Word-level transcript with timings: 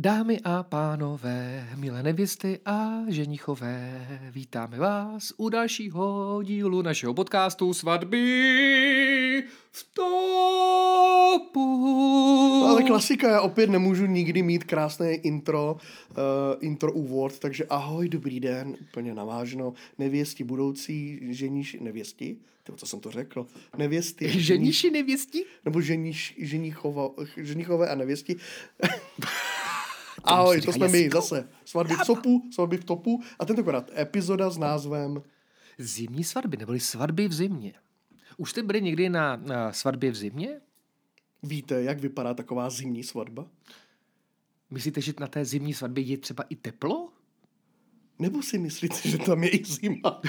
Dámy 0.00 0.40
a 0.44 0.62
pánové, 0.62 1.68
milé 1.76 2.02
nevěsty 2.02 2.60
a 2.64 2.90
ženichové, 3.08 4.08
vítáme 4.30 4.78
vás 4.78 5.32
u 5.36 5.48
dalšího 5.48 6.40
dílu 6.42 6.82
našeho 6.82 7.14
podcastu 7.14 7.74
Svatby 7.74 9.44
v 9.70 9.88
topu. 9.94 11.60
Ale 12.68 12.82
klasika, 12.82 13.28
já 13.28 13.40
opět 13.40 13.70
nemůžu 13.70 14.06
nikdy 14.06 14.42
mít 14.42 14.64
krásné 14.64 15.14
intro, 15.14 15.76
uh, 16.10 16.16
intro 16.60 16.92
úvod, 16.92 17.38
takže 17.38 17.64
ahoj, 17.64 18.08
dobrý 18.08 18.40
den, 18.40 18.76
úplně 18.80 19.14
navážno, 19.14 19.74
nevěsti 19.98 20.44
budoucí, 20.44 21.20
ženíš, 21.30 21.76
nevěsti, 21.80 22.36
co 22.76 22.86
jsem 22.86 23.00
to 23.00 23.10
řekl, 23.10 23.46
nevěsty. 23.76 24.28
Ženíši 24.40 24.90
nevěsti? 24.90 25.44
Nebo 25.64 25.80
ženíš, 25.80 26.34
ženíchova, 26.38 27.10
ženíchové 27.36 27.88
a 27.88 27.94
nevěsti. 27.94 28.36
Ahoj, 30.24 30.60
to 30.60 30.72
jsme 30.72 30.88
my 30.88 31.10
zase. 31.12 31.48
Svatby 31.64 31.94
v 31.94 32.06
topu, 32.06 32.48
svatby 32.52 32.76
v 32.76 32.84
topu 32.84 33.22
a 33.38 33.44
tentokrát 33.44 33.90
epizoda 33.98 34.50
s 34.50 34.58
názvem 34.58 35.22
Zimní 35.78 36.24
svatby, 36.24 36.56
neboli 36.56 36.80
svatby 36.80 37.28
v 37.28 37.32
zimě. 37.32 37.74
Už 38.36 38.50
jste 38.50 38.62
byli 38.62 38.82
někdy 38.82 39.08
na, 39.08 39.36
na 39.36 39.72
svatbě 39.72 40.10
v 40.10 40.14
zimě? 40.14 40.60
Víte, 41.42 41.82
jak 41.82 42.00
vypadá 42.00 42.34
taková 42.34 42.70
zimní 42.70 43.04
svatba? 43.04 43.46
Myslíte, 44.70 45.00
že 45.00 45.12
na 45.20 45.26
té 45.26 45.44
zimní 45.44 45.74
svatbě 45.74 46.04
je 46.04 46.18
třeba 46.18 46.44
i 46.48 46.56
teplo? 46.56 47.12
Nebo 48.18 48.42
si 48.42 48.58
myslíte, 48.58 49.08
že 49.08 49.18
tam 49.18 49.44
je 49.44 49.50
i 49.50 49.64
zima? 49.64 50.22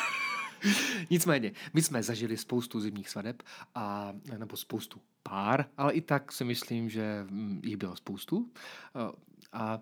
Nicméně, 1.10 1.52
my 1.74 1.82
jsme 1.82 2.02
zažili 2.02 2.36
spoustu 2.36 2.80
zimních 2.80 3.08
svadeb, 3.08 3.42
a, 3.74 4.12
nebo 4.38 4.56
spoustu 4.56 5.00
pár, 5.28 5.66
ale 5.76 5.92
i 5.92 6.00
tak 6.00 6.32
si 6.32 6.44
myslím, 6.44 6.90
že 6.90 7.26
mm, 7.30 7.60
jich 7.64 7.76
bylo 7.76 7.96
spoustu. 7.96 8.50
A 9.52 9.80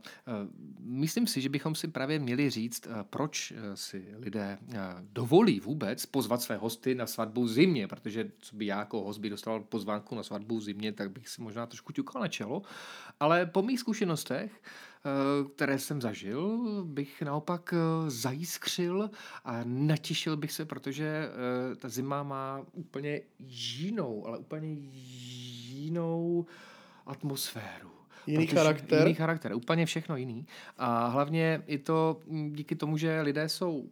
myslím 0.81 1.27
si, 1.27 1.41
že 1.41 1.49
bychom 1.49 1.75
si 1.75 1.89
právě 1.89 2.19
měli 2.19 2.51
říct, 2.51 2.87
proč 3.11 3.53
e, 3.53 3.77
si 3.77 4.07
lidé 4.19 4.59
dovolí 5.01 5.61
vůbec 5.61 6.07
pozvat 6.07 6.43
své 6.43 6.57
hosty 6.57 6.95
na 6.95 7.07
svatbu 7.07 7.49
zimě, 7.49 7.89
protože 7.89 8.31
co 8.39 8.57
by 8.57 8.67
já 8.67 8.79
jako 8.79 9.01
host 9.01 9.21
by 9.21 9.31
dostal 9.31 9.61
pozvánku 9.61 10.15
na 10.15 10.23
svatbu 10.23 10.61
zimě, 10.61 10.93
tak 10.93 11.11
bych 11.11 11.29
si 11.29 11.43
možná 11.43 11.67
trošku 11.67 11.93
ťukal 11.93 12.23
na 12.23 12.29
čelo. 12.29 12.63
Ale 13.21 13.47
po 13.47 13.63
mých 13.63 13.81
zkušenostech 13.81 14.61
Eh, 15.07 15.49
které 15.55 15.79
jsem 15.79 16.01
zažil, 16.01 16.85
bych 16.85 17.23
naopak 17.23 17.75
eh, 17.77 18.11
zajiskřil 18.11 19.11
a 19.45 19.61
natěšil 19.65 20.37
bych 20.37 20.53
se, 20.53 20.65
protože 20.65 21.29
eh, 21.73 21.77
ta 21.77 21.89
zima 21.89 22.23
má 22.23 22.67
úplně 22.73 23.21
jinou, 23.39 24.27
ale 24.27 24.39
úplně 24.39 24.69
jinou 24.69 25.34
atmosféru. 27.07 27.91
Jiný 28.27 28.47
charakter. 28.47 28.99
Jiný 28.99 29.15
charakter, 29.15 29.55
úplně 29.55 29.87
všechno 29.87 30.17
jiný. 30.17 30.47
A 30.79 31.07
hlavně 31.07 31.63
i 31.67 31.79
to 31.79 32.21
díky 32.51 32.75
tomu, 32.75 32.97
že 32.97 33.21
lidé 33.21 33.49
jsou, 33.49 33.85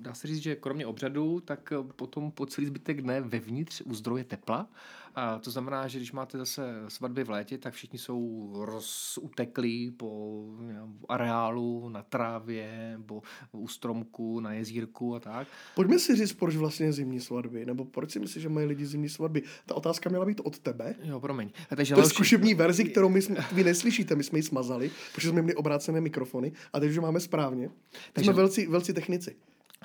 dá 0.00 0.14
se 0.14 0.26
říct, 0.26 0.42
že 0.42 0.56
kromě 0.56 0.86
obřadu, 0.86 1.40
tak 1.40 1.72
potom 1.96 2.30
po 2.30 2.46
celý 2.46 2.66
zbytek 2.66 3.02
dne 3.02 3.20
vevnitř 3.20 3.82
u 3.84 3.94
zdroje 3.94 4.24
tepla. 4.24 4.66
A 5.14 5.38
to 5.38 5.50
znamená, 5.50 5.88
že 5.88 5.98
když 5.98 6.12
máte 6.12 6.38
zase 6.38 6.84
svatby 6.88 7.24
v 7.24 7.30
létě, 7.30 7.58
tak 7.58 7.74
všichni 7.74 7.98
jsou 7.98 8.52
rozuteklí 8.64 9.90
po 9.90 10.42
areálu, 11.08 11.88
na 11.88 12.02
trávě, 12.02 12.94
nebo 12.98 13.22
u 13.52 13.68
stromku, 13.68 14.40
na 14.40 14.52
jezírku 14.52 15.14
a 15.14 15.20
tak. 15.20 15.48
Pojďme 15.74 15.98
si 15.98 16.16
říct, 16.16 16.32
proč 16.32 16.56
vlastně 16.56 16.92
zimní 16.92 17.20
svatby, 17.20 17.66
nebo 17.66 17.84
proč 17.84 18.10
si 18.10 18.20
myslíš, 18.20 18.42
že 18.42 18.48
mají 18.48 18.66
lidi 18.66 18.86
zimní 18.86 19.08
svatby. 19.08 19.42
Ta 19.66 19.74
otázka 19.74 20.10
měla 20.10 20.24
být 20.24 20.40
od 20.40 20.58
tebe. 20.58 20.94
Jo, 21.02 21.20
promiň. 21.20 21.50
Takže 21.76 21.94
to 21.94 22.00
je 22.00 22.06
zkušební 22.06 22.54
verzi, 22.54 22.84
kterou 22.84 23.08
my 23.08 23.22
jsme, 23.22 23.36
vy 23.52 23.64
neslyšíte, 23.64 24.14
my 24.14 24.24
jsme 24.24 24.38
ji 24.38 24.42
smazali, 24.42 24.90
protože 25.14 25.28
jsme 25.28 25.42
měli 25.42 25.56
obrácené 25.56 26.00
mikrofony 26.00 26.52
a 26.72 26.80
teď 26.80 26.90
už 26.90 26.98
máme 26.98 27.20
správně. 27.20 27.70
Takže... 28.12 28.30
Jsme 28.30 28.36
velcí, 28.36 28.66
velcí 28.66 28.92
technici. 28.92 29.36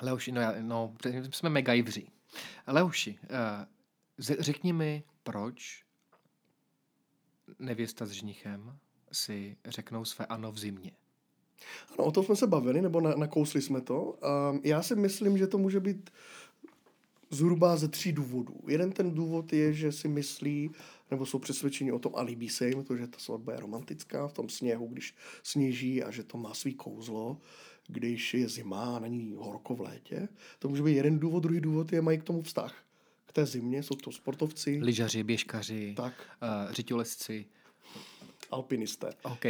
Leoši, 0.02 0.32
no, 0.32 0.40
já, 0.40 0.54
no 0.60 0.94
jsme 1.30 1.48
megajvři. 1.48 2.06
Leoši, 2.66 3.18
uh, 3.22 3.36
řekni 4.18 4.72
mi, 4.72 5.02
proč 5.28 5.84
nevěsta 7.58 8.06
s 8.06 8.10
ženichem 8.10 8.78
si 9.12 9.56
řeknou 9.64 10.04
své 10.04 10.26
ano 10.26 10.52
v 10.52 10.58
zimě. 10.58 10.92
Ano, 11.92 12.04
o 12.04 12.12
tom 12.12 12.24
jsme 12.24 12.36
se 12.36 12.46
bavili, 12.46 12.82
nebo 12.82 13.00
na, 13.00 13.14
nakousli 13.14 13.62
jsme 13.62 13.80
to. 13.80 14.26
A 14.26 14.58
já 14.62 14.82
si 14.82 14.96
myslím, 14.96 15.38
že 15.38 15.46
to 15.46 15.58
může 15.58 15.80
být 15.80 16.10
zhruba 17.30 17.76
ze 17.76 17.88
tří 17.88 18.12
důvodů. 18.12 18.60
Jeden 18.68 18.92
ten 18.92 19.14
důvod 19.14 19.52
je, 19.52 19.72
že 19.72 19.92
si 19.92 20.08
myslí, 20.08 20.70
nebo 21.10 21.26
jsou 21.26 21.38
přesvědčeni 21.38 21.92
o 21.92 21.98
tom 21.98 22.12
a 22.16 22.22
líbí 22.22 22.48
se 22.48 22.68
jim, 22.68 22.84
to, 22.84 22.96
že 22.96 23.06
ta 23.06 23.18
svatba 23.18 23.52
je 23.52 23.60
romantická 23.60 24.28
v 24.28 24.32
tom 24.32 24.48
sněhu, 24.48 24.86
když 24.86 25.14
sněží 25.42 26.02
a 26.02 26.10
že 26.10 26.24
to 26.24 26.38
má 26.38 26.54
svý 26.54 26.74
kouzlo, 26.74 27.40
když 27.86 28.34
je 28.34 28.48
zima 28.48 28.96
a 28.96 28.98
není 28.98 29.34
horko 29.36 29.74
v 29.74 29.80
létě. 29.80 30.28
To 30.58 30.68
může 30.68 30.82
být 30.82 30.96
jeden 30.96 31.18
důvod, 31.18 31.42
druhý 31.42 31.60
důvod 31.60 31.92
je, 31.92 32.02
mají 32.02 32.18
k 32.18 32.24
tomu 32.24 32.42
vztah 32.42 32.87
té 33.38 33.46
zimě, 33.46 33.82
jsou 33.82 33.94
to 33.94 34.12
sportovci. 34.12 34.78
Lyžaři, 34.82 35.22
běžkaři, 35.22 35.94
tak. 35.96 36.14
Uh, 36.42 36.72
řiťolesci. 36.72 37.46
Alpinisté. 38.50 39.10
OK. 39.22 39.44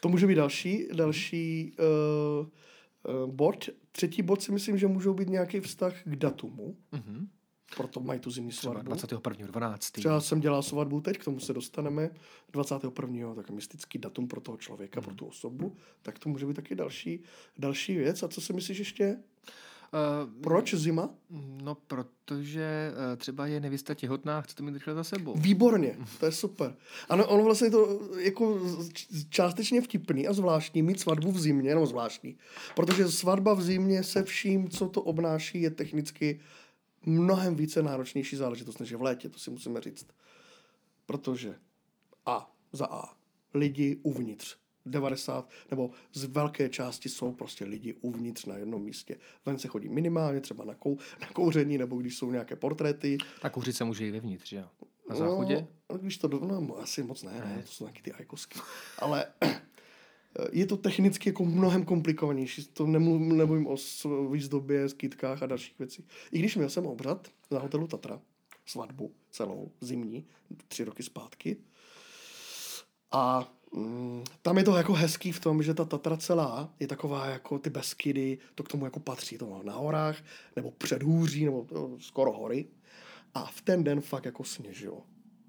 to 0.00 0.08
může 0.08 0.26
být 0.26 0.34
další, 0.34 0.88
další 0.92 1.72
uh, 1.78 2.46
uh, 2.46 3.30
bod. 3.34 3.68
Třetí 3.92 4.22
bod 4.22 4.42
si 4.42 4.52
myslím, 4.52 4.78
že 4.78 4.86
můžou 4.86 5.14
být 5.14 5.28
nějaký 5.28 5.60
vztah 5.60 5.94
k 6.04 6.16
datumu. 6.16 6.76
Mm-hmm. 6.92 7.28
Proto 7.76 8.00
mají 8.00 8.20
tu 8.20 8.30
zimní 8.30 8.52
svatbu. 8.52 8.92
21.12. 8.92 9.78
Třeba 9.78 10.20
jsem 10.20 10.40
dělal 10.40 10.62
svatbu 10.62 11.00
teď, 11.00 11.18
k 11.18 11.24
tomu 11.24 11.40
se 11.40 11.52
dostaneme. 11.52 12.10
21. 12.52 13.34
tak 13.34 13.50
mystický 13.50 13.98
datum 13.98 14.28
pro 14.28 14.40
toho 14.40 14.56
člověka, 14.56 15.00
mm. 15.00 15.04
pro 15.04 15.14
tu 15.14 15.26
osobu. 15.26 15.76
Tak 16.02 16.18
to 16.18 16.28
může 16.28 16.46
být 16.46 16.54
taky 16.54 16.74
další, 16.74 17.22
další 17.58 17.94
věc. 17.94 18.22
A 18.22 18.28
co 18.28 18.40
si 18.40 18.52
myslíš 18.52 18.78
ještě? 18.78 19.08
Uh, 19.08 19.20
Proč 20.42 20.74
zima? 20.74 21.10
No, 21.62 21.74
protože 21.74 22.92
uh, 22.92 23.16
třeba 23.16 23.46
je 23.46 23.60
nevěsta 23.60 23.94
těhotná 23.94 24.38
a 24.38 24.40
chce 24.40 24.56
to 24.56 24.62
mít 24.62 24.74
rychle 24.74 24.94
za 24.94 25.04
sebou. 25.04 25.34
Výborně, 25.34 25.98
to 26.20 26.26
je 26.26 26.32
super. 26.32 26.76
Ano, 27.08 27.26
ono 27.26 27.44
vlastně 27.44 27.70
to 27.70 28.00
jako 28.18 28.60
částečně 29.28 29.80
vtipný 29.80 30.28
a 30.28 30.32
zvláštní 30.32 30.82
mít 30.82 31.00
svatbu 31.00 31.32
v 31.32 31.40
zimě, 31.40 31.74
no 31.74 31.86
zvláštní. 31.86 32.36
Protože 32.76 33.08
svatba 33.08 33.54
v 33.54 33.62
zimě 33.62 34.02
se 34.02 34.22
vším, 34.22 34.68
co 34.68 34.88
to 34.88 35.02
obnáší, 35.02 35.62
je 35.62 35.70
technicky 35.70 36.40
mnohem 37.06 37.54
více 37.54 37.82
náročnější 37.82 38.36
záležitost 38.36 38.80
než 38.80 38.92
v 38.92 39.02
létě, 39.02 39.28
to 39.28 39.38
si 39.38 39.50
musíme 39.50 39.80
říct. 39.80 40.06
Protože 41.06 41.54
A, 42.26 42.52
za 42.72 42.86
A, 42.86 43.14
lidi 43.54 43.98
uvnitř 44.02 44.56
90 44.90 45.50
nebo 45.70 45.90
z 46.12 46.24
velké 46.24 46.68
části 46.68 47.08
jsou 47.08 47.32
prostě 47.32 47.64
lidi 47.64 47.94
uvnitř 48.00 48.44
na 48.44 48.56
jednom 48.56 48.82
místě. 48.82 49.16
Ven 49.46 49.58
se 49.58 49.68
chodí 49.68 49.88
minimálně 49.88 50.40
třeba 50.40 50.64
na, 50.64 50.74
kou, 50.74 50.98
na 51.20 51.28
kouření 51.28 51.78
nebo 51.78 51.96
když 51.96 52.16
jsou 52.16 52.30
nějaké 52.30 52.56
portréty. 52.56 53.18
Tak 53.42 53.52
kouřit 53.52 53.76
se 53.76 53.84
může 53.84 54.06
i 54.06 54.10
vevnitř, 54.10 54.52
jo? 54.52 54.64
Na 55.10 55.16
záchodě? 55.16 55.66
No, 55.92 55.98
když 55.98 56.18
to, 56.18 56.28
no, 56.28 56.78
asi 56.78 57.02
moc 57.02 57.22
ne, 57.22 57.32
ne. 57.32 57.62
to 57.62 57.72
jsou 57.72 57.84
taky 57.84 58.02
ty 58.02 58.12
ajkosky. 58.12 58.58
Ale 58.98 59.26
je 60.52 60.66
to 60.66 60.76
technicky 60.76 61.28
jako 61.28 61.44
mnohem 61.44 61.84
komplikovanější. 61.84 62.66
To 62.66 62.86
nemluvím, 62.86 63.36
nemluvím 63.36 63.66
o 63.66 63.76
výzdobě, 64.30 64.88
skýtkách 64.88 65.42
a 65.42 65.46
dalších 65.46 65.78
věcí. 65.78 66.06
I 66.32 66.38
když 66.38 66.56
měl 66.56 66.70
jsem 66.70 66.86
obřad 66.86 67.28
na 67.50 67.58
hotelu 67.58 67.86
Tatra, 67.86 68.20
svatbu 68.66 69.12
celou, 69.30 69.70
zimní, 69.80 70.26
tři 70.68 70.84
roky 70.84 71.02
zpátky. 71.02 71.56
A 73.12 73.52
tam 74.42 74.58
je 74.58 74.64
to 74.64 74.76
jako 74.76 74.92
hezký 74.92 75.32
v 75.32 75.40
tom, 75.40 75.62
že 75.62 75.74
ta 75.74 75.84
Tatra 75.84 76.16
celá 76.16 76.74
je 76.80 76.86
taková 76.86 77.26
jako 77.26 77.58
ty 77.58 77.70
Beskydy, 77.70 78.38
to 78.54 78.62
k 78.62 78.68
tomu 78.68 78.84
jako 78.84 79.00
patří, 79.00 79.38
to 79.38 79.62
na 79.64 79.72
horách, 79.72 80.16
nebo 80.56 80.70
předhůří, 80.70 81.44
nebo 81.44 81.64
to, 81.64 81.96
skoro 82.00 82.32
hory. 82.32 82.66
A 83.34 83.46
v 83.46 83.62
ten 83.62 83.84
den 83.84 84.00
fakt 84.00 84.24
jako 84.24 84.44
sněžilo. 84.44 85.02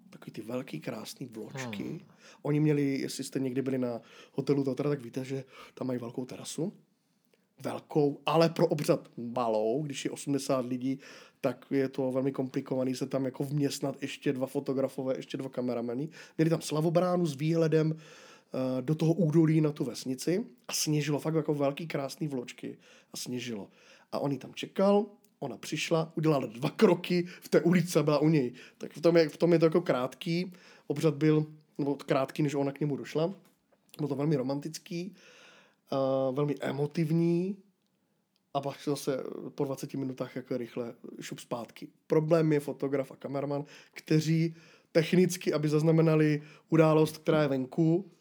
Takový 0.10 0.32
ty 0.32 0.42
velký 0.42 0.80
krásný 0.80 1.28
vločky. 1.28 1.84
Hmm. 1.84 2.00
Oni 2.42 2.60
měli, 2.60 3.00
jestli 3.00 3.24
jste 3.24 3.40
někdy 3.40 3.62
byli 3.62 3.78
na 3.78 4.02
hotelu 4.34 4.64
Tatra, 4.64 4.90
tak 4.90 5.02
víte, 5.02 5.26
že 5.26 5.44
tam 5.74 5.88
mají 5.88 6.00
velkou 6.00 6.26
terasu. 6.26 6.74
Velkou, 7.62 8.20
ale 8.26 8.50
pro 8.50 8.68
obřad 8.68 9.10
malou, 9.18 9.84
když 9.84 10.06
je 10.06 10.12
80 10.12 10.66
lidí, 10.66 11.00
tak 11.42 11.66
je 11.70 11.90
to 11.90 12.12
velmi 12.12 12.32
komplikovaný 12.32 12.96
se 12.96 13.06
tam 13.06 13.26
jako 13.26 13.44
vměstnat 13.44 14.02
ještě 14.02 14.34
dva 14.34 14.48
fotografové, 14.48 15.18
ještě 15.18 15.38
dva 15.38 15.50
kamerameny. 15.50 16.10
Měli 16.38 16.50
tam 16.50 16.62
slavobránu 16.62 17.26
s 17.26 17.36
výhledem 17.36 17.92
uh, 17.92 18.82
do 18.82 18.96
toho 18.96 19.14
údolí 19.14 19.62
na 19.62 19.72
tu 19.72 19.84
vesnici 19.84 20.46
a 20.68 20.74
sněžilo 20.74 21.20
fakt 21.20 21.36
jako 21.36 21.54
velký 21.54 21.88
krásný 21.88 22.28
vločky 22.28 22.78
a 23.14 23.18
sněžilo. 23.18 23.68
A 24.12 24.20
on 24.20 24.38
tam 24.38 24.54
čekal, 24.54 25.06
ona 25.40 25.58
přišla, 25.58 26.12
udělala 26.16 26.48
dva 26.48 26.70
kroky 26.70 27.26
v 27.42 27.50
té 27.50 27.62
ulici 27.62 28.04
byla 28.04 28.20
u 28.20 28.30
něj. 28.30 28.54
Tak 28.78 28.94
v 28.94 29.02
tom 29.02 29.18
je, 29.18 29.30
v 29.30 29.38
tom 29.38 29.54
je 29.54 29.60
to 29.60 29.66
jako 29.66 29.82
krátký. 29.82 30.54
Obřad 30.88 31.16
byl, 31.16 31.46
nebo 31.78 31.96
krátký, 31.96 32.44
než 32.44 32.56
ona 32.56 32.72
k 32.72 32.80
němu 32.80 32.98
došla. 32.98 33.34
Bylo 33.98 34.10
to 34.10 34.16
velmi 34.16 34.36
romantický, 34.36 35.16
uh, 35.92 36.36
velmi 36.36 36.56
emotivní, 36.60 37.58
a 38.60 38.62
pak 38.62 38.78
zase 38.86 39.24
po 39.56 39.66
20 39.66 39.94
minutách 39.94 40.36
jako 40.36 40.58
rychle 40.58 40.94
šup 41.22 41.40
zpátky. 41.40 41.88
Problém 42.08 42.54
je 42.54 42.60
fotograf 42.60 43.12
a 43.12 43.16
kameraman, 43.16 43.66
kteří 43.94 44.56
technicky, 44.92 45.54
aby 45.54 45.70
zaznamenali 45.70 46.42
událost, 46.70 47.18
která 47.18 47.42
je 47.42 47.48
venku, 47.48 48.12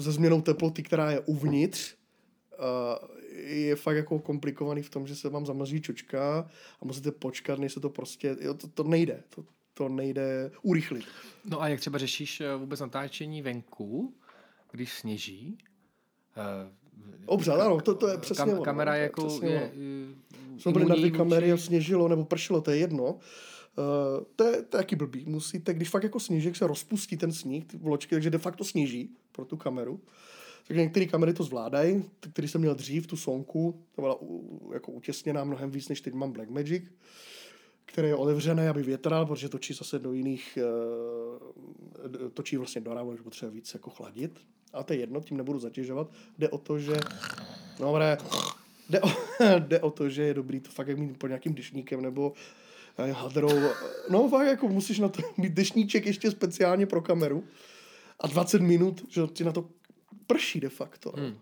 se 0.00 0.12
změnou 0.12 0.42
teploty, 0.42 0.82
která 0.82 1.10
je 1.10 1.20
uvnitř, 1.20 1.94
je 3.34 3.76
fakt 3.76 3.96
jako 3.96 4.18
komplikovaný 4.18 4.82
v 4.82 4.90
tom, 4.90 5.06
že 5.06 5.16
se 5.16 5.28
vám 5.28 5.46
zamlží 5.46 5.80
čočka 5.80 6.50
a 6.80 6.84
musíte 6.84 7.12
počkat, 7.12 7.58
než 7.58 7.72
se 7.72 7.80
to 7.80 7.90
prostě, 7.90 8.36
jo, 8.40 8.54
to, 8.54 8.68
to 8.68 8.82
nejde, 8.82 9.22
to, 9.28 9.44
to 9.74 9.88
nejde 9.88 10.50
urychlit. 10.62 11.04
No 11.44 11.62
a 11.62 11.68
jak 11.68 11.80
třeba 11.80 11.98
řešíš 11.98 12.40
eh, 12.40 12.56
vůbec 12.56 12.80
natáčení 12.80 13.42
venku, 13.42 14.14
když 14.70 14.92
sněží? 14.92 15.58
Obřad, 17.26 17.60
ano, 17.60 17.80
to, 17.80 17.94
to 17.94 18.08
je 18.08 18.18
přesně 18.18 18.44
Kam, 18.44 18.50
ono. 18.50 18.62
kamera 18.62 18.92
to 18.92 18.96
je 18.96 19.02
jako 19.02 19.26
přesně 19.26 19.48
je, 19.48 19.56
ono. 19.56 19.82
je, 19.82 20.60
Jsme 20.60 20.72
byli 20.72 20.84
na 20.84 20.94
dvě 20.94 21.06
imunní 21.06 21.18
kamery 21.18 21.52
a 21.52 21.56
sněžilo 21.56 22.08
nebo 22.08 22.24
pršelo, 22.24 22.60
to 22.60 22.70
je 22.70 22.76
jedno. 22.76 23.12
Uh, 23.12 24.24
to, 24.36 24.44
je, 24.44 24.50
to 24.50 24.56
je 24.56 24.62
taky 24.62 24.96
blbý. 24.96 25.24
Musíte, 25.26 25.74
když 25.74 25.88
fakt 25.88 26.02
jako 26.02 26.20
sníží, 26.20 26.46
jak 26.46 26.56
se 26.56 26.66
rozpustí 26.66 27.16
ten 27.16 27.32
sníh, 27.32 27.64
ty 27.64 27.76
vločky, 27.76 28.14
takže 28.14 28.30
de 28.30 28.38
facto 28.38 28.64
sníží 28.64 29.10
pro 29.32 29.44
tu 29.44 29.56
kameru. 29.56 30.00
Takže 30.66 30.82
některé 30.82 31.06
kamery 31.06 31.32
to 31.32 31.44
zvládají, 31.44 32.04
ty, 32.20 32.28
který 32.28 32.48
jsem 32.48 32.60
měl 32.60 32.74
dřív, 32.74 33.06
tu 33.06 33.16
sonku, 33.16 33.82
to 33.94 34.02
byla 34.02 34.22
u, 34.22 34.70
jako 34.72 34.92
utěsněná 34.92 35.44
mnohem 35.44 35.70
víc, 35.70 35.88
než 35.88 36.00
teď 36.00 36.14
mám 36.14 36.32
Blackmagic, 36.32 36.84
který 37.84 38.08
je 38.08 38.14
otevřený, 38.14 38.62
aby 38.62 38.82
větral, 38.82 39.26
protože 39.26 39.48
točí 39.48 39.74
zase 39.74 39.98
do 39.98 40.12
jiných, 40.12 40.58
uh, 42.14 42.28
točí 42.34 42.56
vlastně 42.56 42.80
do 42.80 42.94
rámu, 42.94 43.16
že 43.16 43.22
potřebuje 43.22 43.54
víc 43.54 43.74
jako 43.74 43.90
chladit. 43.90 44.40
A 44.72 44.82
to 44.82 44.92
je 44.92 44.98
jedno, 44.98 45.20
tím 45.20 45.36
nebudu 45.36 45.58
zatěžovat. 45.58 46.10
Jde 46.38 46.48
o 46.48 46.58
to, 46.58 46.78
že... 46.78 46.96
No, 47.80 47.86
dobré, 47.86 48.18
jde 48.90 49.00
o, 49.00 49.08
jde 49.58 49.80
o 49.80 49.90
to, 49.90 50.08
že 50.08 50.22
je 50.22 50.34
dobrý 50.34 50.60
to 50.60 50.70
fakt 50.70 50.88
mít 50.88 51.18
pod 51.18 51.26
nějakým 51.26 51.54
dešníkem 51.54 52.02
nebo 52.02 52.32
eh, 52.98 53.12
hadrou. 53.12 53.60
No 54.10 54.28
fakt 54.28 54.46
jako 54.46 54.68
musíš 54.68 54.98
na 54.98 55.08
to 55.08 55.22
mít 55.36 55.52
dešníček 55.52 56.06
ještě 56.06 56.30
speciálně 56.30 56.86
pro 56.86 57.00
kameru 57.00 57.44
a 58.20 58.26
20 58.26 58.62
minut, 58.62 59.04
že 59.08 59.22
ti 59.32 59.44
na 59.44 59.52
to 59.52 59.68
prší 60.26 60.60
de 60.60 60.68
facto. 60.68 61.12
Hmm. 61.16 61.34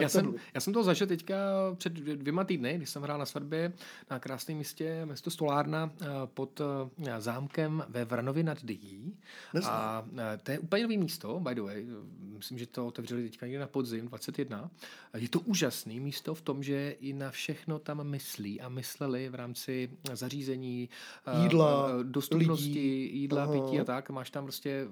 Já 0.00 0.08
jsem, 0.08 0.34
já 0.54 0.60
jsem 0.60 0.72
to 0.72 0.82
zažil 0.82 1.06
teďka 1.06 1.36
před 1.74 1.92
dvě- 1.92 2.16
dvěma 2.16 2.44
týdny, 2.44 2.74
když 2.76 2.90
jsem 2.90 3.02
hrál 3.02 3.18
na 3.18 3.26
svatbě 3.26 3.72
na 4.10 4.18
krásném 4.18 4.58
místě, 4.58 5.06
město 5.06 5.30
Stolárna 5.30 5.90
eh, 6.02 6.06
pod 6.34 6.60
eh, 7.06 7.20
zámkem 7.20 7.84
ve 7.88 8.04
Vranově 8.04 8.44
nad 8.44 8.64
Dyjí. 8.64 9.16
A 9.64 10.06
eh, 10.18 10.38
to 10.42 10.50
je 10.50 10.58
úplně 10.58 10.82
nový 10.82 10.98
místo, 10.98 11.40
by 11.40 11.54
the 11.54 11.62
way. 11.62 11.86
Myslím, 12.20 12.58
že 12.58 12.66
to 12.66 12.86
otevřeli 12.86 13.22
teďka 13.22 13.46
někdy 13.46 13.58
na 13.58 13.66
podzim 13.66 14.08
21. 14.08 14.70
Je 15.16 15.28
to 15.28 15.40
úžasné 15.40 15.94
místo 15.94 16.34
v 16.34 16.40
tom, 16.40 16.62
že 16.62 16.90
i 17.00 17.12
na 17.12 17.30
všechno 17.30 17.78
tam 17.78 18.04
myslí 18.04 18.60
a 18.60 18.68
mysleli 18.68 19.28
v 19.28 19.34
rámci 19.34 19.90
zařízení, 20.12 20.88
Jídla, 21.42 21.88
dostupnosti, 22.02 22.68
lidí. 22.68 23.20
jídla, 23.20 23.42
Aha. 23.42 23.52
pití 23.52 23.80
a 23.80 23.84
tak. 23.84 24.10
Máš 24.10 24.30
tam 24.30 24.44
prostě 24.44 24.86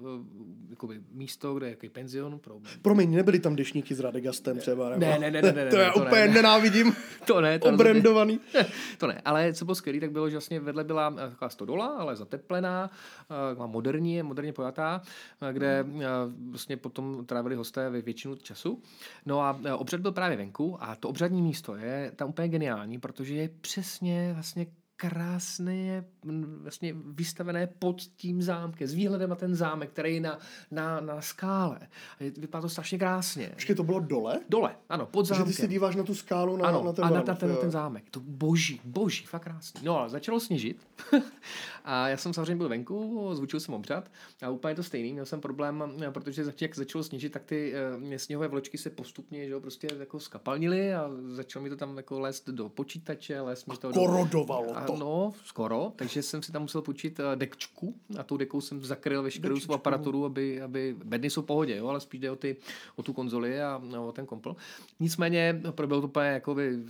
jakoby 0.71 1.01
místo, 1.13 1.55
kde 1.55 1.67
je 1.67 1.71
jaký 1.71 1.89
penzion 1.89 2.39
pro 2.39 2.61
Promiň, 2.83 3.11
nebyly 3.11 3.39
tam 3.41 3.57
dešníky 3.57 3.95
s 3.95 4.01
Radegastem 4.01 4.61
třeba. 4.73 4.89
Nebo... 4.89 5.01
Ne, 5.01 5.19
ne, 5.19 5.31
ne, 5.31 5.43
ne, 5.43 5.53
ne, 5.53 5.67
to 5.71 5.77
ne, 5.77 5.83
já 5.83 5.93
to 5.93 6.01
ne, 6.01 6.07
úplně 6.07 6.29
ne. 6.29 6.35
nenávidím. 6.35 6.97
To 7.27 7.41
ne, 7.41 7.59
to 7.59 7.71
rozhodně. 7.71 7.91
Obrandovaný. 7.91 8.41
to 8.99 9.07
ne, 9.07 9.23
ale 9.25 9.53
co 9.53 9.65
bylo 9.65 9.75
skvělé, 9.75 10.01
tak 10.01 10.11
bylo, 10.11 10.31
že 10.31 10.37
vlastně 10.37 10.61
vedle 10.61 10.85
byla 10.85 11.15
eh, 11.17 11.31
taková 11.31 11.49
stodola, 11.49 11.87
ale 11.87 12.17
zateplená, 12.17 12.91
eh, 12.91 13.49
taková 13.49 13.67
moderní, 13.67 14.23
moderně 14.23 14.53
pojatá, 14.53 15.03
eh, 15.49 15.53
kde 15.53 15.85
eh, 16.01 16.07
vlastně 16.51 16.77
potom 16.77 17.27
trávili 17.27 17.55
hosté 17.55 17.91
ve 17.91 18.01
většinu 18.01 18.37
času. 18.37 18.83
No 19.27 19.41
a 19.41 19.61
obřad 19.77 20.01
byl 20.01 20.13
právě 20.13 20.37
venku 20.37 20.77
a 20.81 20.97
to 20.97 21.09
obřadní 21.09 21.43
místo 21.43 21.77
je 21.77 22.13
tam 22.17 22.29
úplně 22.29 22.49
geniální, 22.49 22.99
protože 22.99 23.35
je 23.35 23.49
přesně 23.61 24.31
vlastně 24.35 24.67
krásně 25.09 26.05
mm, 26.25 26.59
vlastně 26.63 26.95
vystavené 26.95 27.67
pod 27.67 28.03
tím 28.03 28.43
zámkem, 28.43 28.89
s 28.89 28.95
výhledem 28.95 29.31
na 29.31 29.37
ten 29.37 29.55
zámek, 29.55 29.91
který 29.91 30.15
je 30.15 30.21
na, 30.21 30.39
na, 30.71 31.01
na 31.01 31.21
skále. 31.21 31.79
A 32.21 32.33
Vypadá 32.39 32.63
to 32.63 32.69
strašně 32.69 32.99
krásně. 32.99 33.49
Počkej, 33.55 33.77
to 33.77 33.83
bylo 33.83 34.01
dole? 34.01 34.41
Dole, 34.49 34.77
ano, 34.89 35.07
pod 35.07 35.27
zámkem. 35.27 35.47
ty 35.47 35.53
se 35.53 35.69
díváš 35.69 35.97
na 35.97 36.03
tu 36.03 36.15
skálu 36.15 36.57
na, 36.57 36.69
Ano, 36.69 36.85
na 36.85 36.93
ten 36.93 37.05
a 37.05 37.09
Vranov, 37.09 37.29
na, 37.29 37.35
ten, 37.35 37.49
na 37.51 37.57
ten 37.57 37.71
zámek. 37.71 38.05
To 38.11 38.21
boží, 38.21 38.81
boží, 38.85 39.27
fakt 39.27 39.43
krásný. 39.43 39.81
No 39.85 40.01
a 40.01 40.09
začalo 40.09 40.41
sněžit 40.41 40.87
a 41.85 42.09
já 42.09 42.17
jsem 42.17 42.33
samozřejmě 42.33 42.57
byl 42.57 42.69
venku, 42.69 43.31
zvučil 43.33 43.61
jsem 43.61 43.75
obřad 43.75 44.11
a 44.43 44.51
úplně 44.51 44.75
to 44.75 44.83
stejný. 44.83 45.13
Měl 45.13 45.27
jsem 45.27 45.41
problém, 45.41 45.85
eh, 46.03 46.11
protože 46.11 46.45
jak 46.61 46.77
začalo 46.77 47.05
sněžit, 47.05 47.33
tak 47.33 47.45
ty 47.45 47.75
uh, 48.03 48.15
sněhové 48.17 48.49
vločky 48.49 48.79
se 48.79 48.91
postupně 48.91 49.47
že 49.47 49.53
jo, 49.53 49.61
prostě 49.61 49.89
jako 49.99 50.21
skapalnily 50.21 50.95
a 50.95 51.11
začalo 51.29 51.63
mi 51.63 51.71
to 51.71 51.77
tam 51.77 51.97
jako 51.97 52.21
lézt 52.21 52.49
do 52.49 52.69
počítače, 52.69 53.41
lézt 53.41 53.69
mi 53.69 53.77
to 53.77 53.93
do... 53.93 54.01
Korodovalo 54.01 54.77
A, 54.77 54.85
to. 54.85 54.92
No, 54.97 55.33
skoro, 55.45 55.93
takže 55.97 56.23
jsem 56.23 56.43
si 56.43 56.53
tam 56.53 56.63
musel 56.63 56.83
počít 56.83 57.19
uh, 57.19 57.25
dekčku 57.35 57.95
a 58.19 58.23
tou 58.23 58.37
dekou 58.37 58.61
jsem 58.61 58.85
zakryl 58.85 59.23
veškerou 59.23 59.61
svou 59.61 59.75
aparaturu, 59.75 60.25
aby, 60.25 60.63
aby 60.63 60.97
bedny 61.05 61.31
jsou 61.31 61.43
v 61.43 61.47
pohodě, 61.47 61.77
jo, 61.77 61.89
ale 61.89 62.01
spíš 62.01 62.21
jde 62.21 62.31
o, 62.31 62.37
ty, 62.37 62.57
o 62.97 63.03
tu 63.03 63.13
konzoli 63.13 63.63
a 63.63 63.81
no, 63.85 64.09
o 64.09 64.13
ten 64.13 64.27
kompl. 64.27 64.57
Nicméně 65.01 65.61
proběhlo 65.71 66.01
to 66.01 66.09
úplně 66.09 66.27
jakoby 66.27 66.85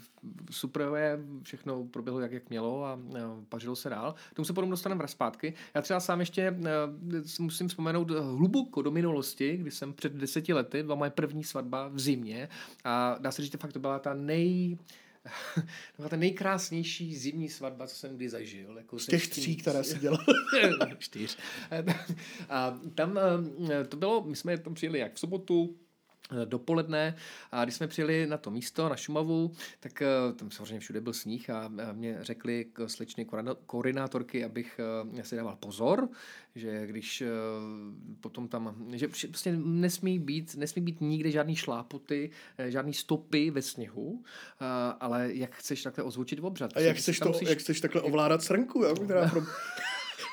super, 0.51 0.89
je, 0.97 1.19
všechno 1.43 1.85
proběhlo 1.85 2.21
jak, 2.21 2.33
jak 2.33 2.51
mělo 2.51 2.85
a, 2.85 2.93
a 2.93 2.99
pařilo 3.49 3.77
se 3.77 3.91
dál. 3.91 4.15
K 4.31 4.35
tomu 4.35 4.47
se 4.47 4.53
potom 4.53 4.71
dostaneme 4.71 5.09
zpátky. 5.09 5.55
Já 5.75 5.83
třeba 5.83 6.01
sám 6.01 6.21
ještě 6.21 6.43
eh, 6.65 7.23
musím 7.41 7.69
vzpomenout 7.69 8.11
hluboko 8.11 8.83
do 8.83 8.91
minulosti, 8.91 9.57
kdy 9.57 9.71
jsem 9.71 9.93
před 9.93 10.13
deseti 10.13 10.53
lety, 10.53 10.83
byla 10.83 10.95
moje 10.95 11.11
první 11.11 11.45
svatba 11.45 11.89
v 11.89 12.01
zimě 12.01 12.49
a 12.85 13.17
dá 13.21 13.31
se 13.31 13.43
říct, 13.43 13.53
že 13.53 13.59
fakt 13.59 13.73
to 13.73 13.81
byla 13.81 13.99
ta 13.99 14.15
nej, 14.15 14.79
byla 15.97 16.09
ta 16.09 16.17
nejkrásnější 16.17 17.17
zimní 17.17 17.49
svatba, 17.49 17.87
co 17.87 17.97
jsem 17.97 18.17
kdy 18.17 18.29
zažil. 18.29 18.79
Jako 18.79 18.99
Z 18.99 19.07
těch 19.07 19.29
tří, 19.29 19.57
které 19.57 19.85
si 19.85 19.99
dělal. 19.99 20.25
Čtyř. 20.99 21.39
A 22.49 22.81
tam 22.95 23.19
eh, 23.19 23.85
to 23.85 23.97
bylo, 23.97 24.25
my 24.25 24.37
jsme 24.37 24.59
tam 24.59 24.75
přijeli 24.75 24.99
jak 24.99 25.15
v 25.15 25.19
sobotu, 25.19 25.77
dopoledne 26.45 27.17
a 27.53 27.65
když 27.65 27.75
jsme 27.75 27.89
přijeli 27.89 28.27
na 28.27 28.37
to 28.37 28.51
místo, 28.51 28.89
na 28.89 28.97
Šumavu, 28.97 29.53
tak 29.81 30.03
eh, 30.03 30.33
tam 30.37 30.51
samozřejmě 30.51 30.81
všude 30.81 31.01
byl 31.01 31.13
sníh 31.13 31.51
a 31.51 31.71
mě 31.93 32.19
řekli 32.21 32.67
k 32.73 32.89
slečny 32.89 33.27
koordinátorky, 33.67 34.45
abych 34.45 34.81
eh, 35.19 35.25
si 35.25 35.37
dával 35.37 35.57
pozor, 35.57 36.09
že 36.55 36.87
když 36.87 37.21
eh, 37.21 37.27
potom 38.21 38.49
tam, 38.49 38.87
že 38.95 39.09
prostě 39.09 39.53
nesmí 39.57 40.19
být, 40.19 40.55
nesmí 40.55 40.83
být 40.83 41.01
nikde 41.01 41.31
žádný 41.31 41.57
šlápoty, 41.57 42.31
eh, 42.59 42.71
žádný 42.71 42.95
stopy 42.95 43.51
ve 43.51 43.63
sněhu, 43.63 44.23
eh, 44.61 44.65
ale 45.01 45.35
jak 45.35 45.55
chceš 45.55 45.83
takhle 45.83 46.05
ozvučit 46.05 46.39
obřad? 46.43 46.77
A 46.77 46.81
jak 46.81 46.97
chceš, 46.97 47.19
to, 47.19 47.29
musíš- 47.29 47.49
jak 47.49 47.59
chceš 47.59 47.81
takhle 47.81 48.03
ovládat 48.03 48.43
srnku, 48.43 48.83
jo, 48.83 48.95
která, 48.95 49.29
pro, 49.29 49.43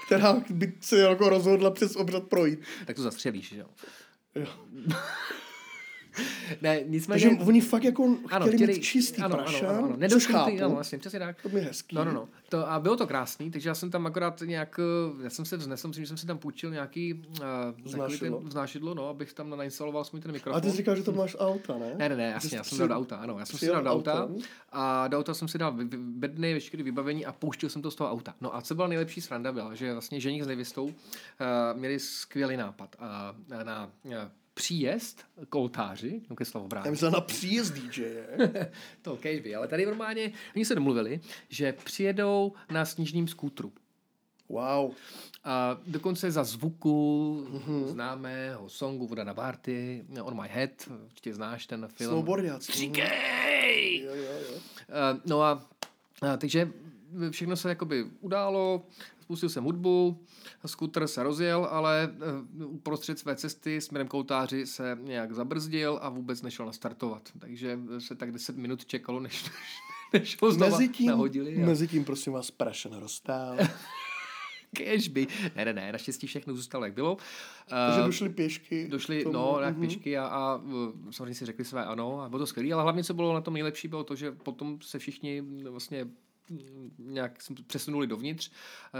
která 0.05 0.43
by 0.49 0.73
se 0.81 0.99
jako 0.99 1.29
rozhodla 1.29 1.71
přes 1.71 1.95
obřad 1.95 2.23
projít. 2.23 2.59
tak 2.85 2.95
to 2.95 3.01
zastřelíš, 3.01 3.49
že 3.49 3.57
jo? 3.59 3.67
Jo. 4.35 4.47
Ne, 6.61 6.79
nicméně... 6.85 7.21
Takže 7.29 7.45
oni 7.45 7.61
fakt 7.61 7.83
jako 7.83 8.03
ano, 8.03 8.45
chtěli, 8.45 8.57
chtěli, 8.57 8.73
mít 8.73 8.81
čistý 8.81 9.21
ano, 9.21 9.35
prašan, 9.35 9.69
ano, 9.69 9.77
ano, 9.77 9.93
ano. 9.93 10.09
což 10.09 10.27
chápu. 10.27 10.57
ano, 10.57 10.69
vlastně, 10.69 10.97
přesně 10.97 11.19
tak. 11.19 11.41
To 11.41 11.49
mi 11.49 11.61
hezký. 11.61 11.95
No, 11.95 12.05
no, 12.05 12.11
no. 12.13 12.27
To, 12.49 12.71
a 12.71 12.79
bylo 12.79 12.95
to 12.97 13.07
krásný, 13.07 13.51
takže 13.51 13.69
já 13.69 13.75
jsem 13.75 13.91
tam 13.91 14.05
akorát 14.05 14.41
nějak, 14.41 14.79
eh, 15.19 15.23
já 15.23 15.29
jsem 15.29 15.45
se 15.45 15.57
vznesl, 15.57 15.87
myslím, 15.87 16.03
že 16.05 16.07
jsem 16.07 16.17
si 16.17 16.25
tam 16.25 16.37
půjčil 16.37 16.71
nějaký 16.71 17.13
uh, 17.13 17.45
Vznášidlo. 17.83 18.39
ten 18.39 18.47
vznášidlo, 18.47 18.93
no, 18.93 19.09
abych 19.09 19.33
tam 19.33 19.49
nainstaloval 19.49 20.03
svůj 20.03 20.21
ten 20.21 20.31
A 20.31 20.33
mikrofon. 20.33 20.61
ty 20.61 20.71
jsi 20.71 20.77
říkal, 20.77 20.95
že 20.95 21.03
to 21.03 21.11
máš 21.11 21.35
auta, 21.39 21.77
ne? 21.77 21.93
Ne, 21.97 22.09
ne, 22.09 22.15
ne, 22.15 22.23
jasně, 22.23 22.57
já 22.57 22.63
jsem 22.63 22.77
dal 22.77 22.87
do 22.87 22.95
auta, 22.95 23.15
ano, 23.15 23.39
já 23.39 23.45
jsem 23.45 23.59
si 23.59 23.67
dal 23.67 23.83
do 23.83 23.89
auta 23.89 24.29
a 24.71 25.07
do 25.07 25.17
auta 25.17 25.33
jsem 25.33 25.47
si 25.47 25.57
dal 25.57 25.71
bedny, 25.97 26.53
veškeré 26.53 26.83
vybavení 26.83 27.25
a 27.25 27.31
pouštěl 27.31 27.69
jsem 27.69 27.81
to 27.81 27.91
z 27.91 27.95
toho 27.95 28.11
auta. 28.11 28.35
No 28.41 28.55
a 28.55 28.61
co 28.61 28.75
byla 28.75 28.87
nejlepší 28.87 29.21
sranda 29.21 29.51
byla, 29.51 29.75
že 29.75 29.93
vlastně 29.93 30.19
ženich 30.19 30.43
s 30.43 30.47
nevěstou 30.47 30.85
uh, 30.85 30.91
měli 31.73 31.99
skvělý 31.99 32.57
nápad 32.57 32.95
a 32.99 33.35
na, 33.49 33.63
na 33.63 33.91
uh, 34.03 34.11
příjezd 34.63 35.25
k 35.49 35.55
oltáři, 35.55 36.21
no 36.29 36.35
ke 36.35 36.41
Já 36.41 36.45
slavobrání. 36.45 36.91
myslel 36.91 37.11
na 37.11 37.21
příjezd 37.21 37.73
DJ. 37.73 38.03
To 39.01 39.17
kejvy, 39.17 39.55
ale 39.55 39.67
tady 39.67 39.85
normálně, 39.85 40.31
oni 40.55 40.65
se 40.65 40.75
domluvili, 40.75 41.19
že 41.49 41.73
přijedou 41.73 42.53
na 42.71 42.85
sněžným 42.85 43.27
skútru. 43.27 43.73
Wow. 44.49 44.91
A 45.43 45.77
dokonce 45.87 46.31
za 46.31 46.43
zvuku 46.43 47.47
Mhm. 47.49 47.87
známého 47.87 48.69
songu 48.69 49.07
Voda 49.07 49.23
na 49.23 49.33
Barty, 49.33 50.05
On 50.21 50.41
My 50.41 50.47
Head, 50.51 50.71
určitě 51.05 51.33
znáš 51.33 51.67
ten 51.67 51.87
film. 51.87 52.09
Snowboardiaci. 52.11 52.71
Stříkej! 52.71 54.01
Jo, 54.03 54.15
jo, 54.15 54.23
jo. 54.51 54.55
Uh, 54.55 55.19
no 55.25 55.41
a, 55.43 55.67
a 56.21 56.37
takže 56.37 56.71
všechno 57.31 57.55
se 57.55 57.69
jakoby 57.69 58.05
událo, 58.21 58.85
spustil 59.29 59.49
jsem 59.49 59.63
hudbu, 59.63 60.23
skuter 60.65 61.07
se 61.07 61.23
rozjel, 61.23 61.67
ale 61.71 62.15
uh, 62.61 62.73
uprostřed 62.73 63.19
své 63.19 63.35
cesty 63.35 63.81
směrem 63.81 64.07
k 64.07 64.13
oltáři 64.13 64.67
se 64.67 64.97
nějak 65.01 65.33
zabrzdil 65.33 65.99
a 66.01 66.09
vůbec 66.09 66.41
nešel 66.41 66.65
nastartovat. 66.65 67.29
Takže 67.39 67.79
se 67.99 68.15
tak 68.15 68.31
10 68.31 68.57
minut 68.57 68.85
čekalo, 68.85 69.19
než, 69.19 69.45
než 70.13 70.41
ho 70.41 70.51
znova 70.51 70.77
Mezitím, 70.77 71.07
nahodili. 71.07 71.63
A... 71.63 71.65
mezitím, 71.65 72.05
prosím 72.05 72.33
vás, 72.33 72.51
prašen 72.51 72.93
roztál. 72.93 73.57
Kežby. 74.75 75.27
Ne, 75.55 75.65
ne, 75.65 75.73
ne, 75.73 75.91
naštěstí 75.91 76.27
všechno 76.27 76.53
zůstalo, 76.53 76.85
jak 76.85 76.93
bylo. 76.93 77.17
Takže 77.69 77.99
Uh, 77.99 78.05
došli 78.05 78.29
pěšky. 78.29 78.87
Došli, 78.87 79.23
tomu, 79.23 79.33
no, 79.33 79.59
jak 79.59 79.77
mhm. 79.77 79.87
pěšky 79.87 80.17
a, 80.17 80.25
a 80.25 80.61
samozřejmě 81.11 81.35
si 81.35 81.45
řekli 81.45 81.65
své 81.65 81.85
ano 81.85 82.21
a 82.21 82.29
bylo 82.29 82.39
to 82.39 82.47
skvělé, 82.47 82.73
ale 82.73 82.83
hlavně 82.83 83.03
co 83.03 83.13
bylo 83.13 83.33
na 83.33 83.41
tom 83.41 83.53
nejlepší, 83.53 83.87
bylo 83.87 84.03
to, 84.03 84.15
že 84.15 84.31
potom 84.31 84.77
se 84.81 84.99
všichni 84.99 85.41
mm, 85.41 85.63
vlastně 85.69 86.07
nějak 86.97 87.41
jsme 87.41 87.55
přesunuli 87.67 88.07
dovnitř, 88.07 88.51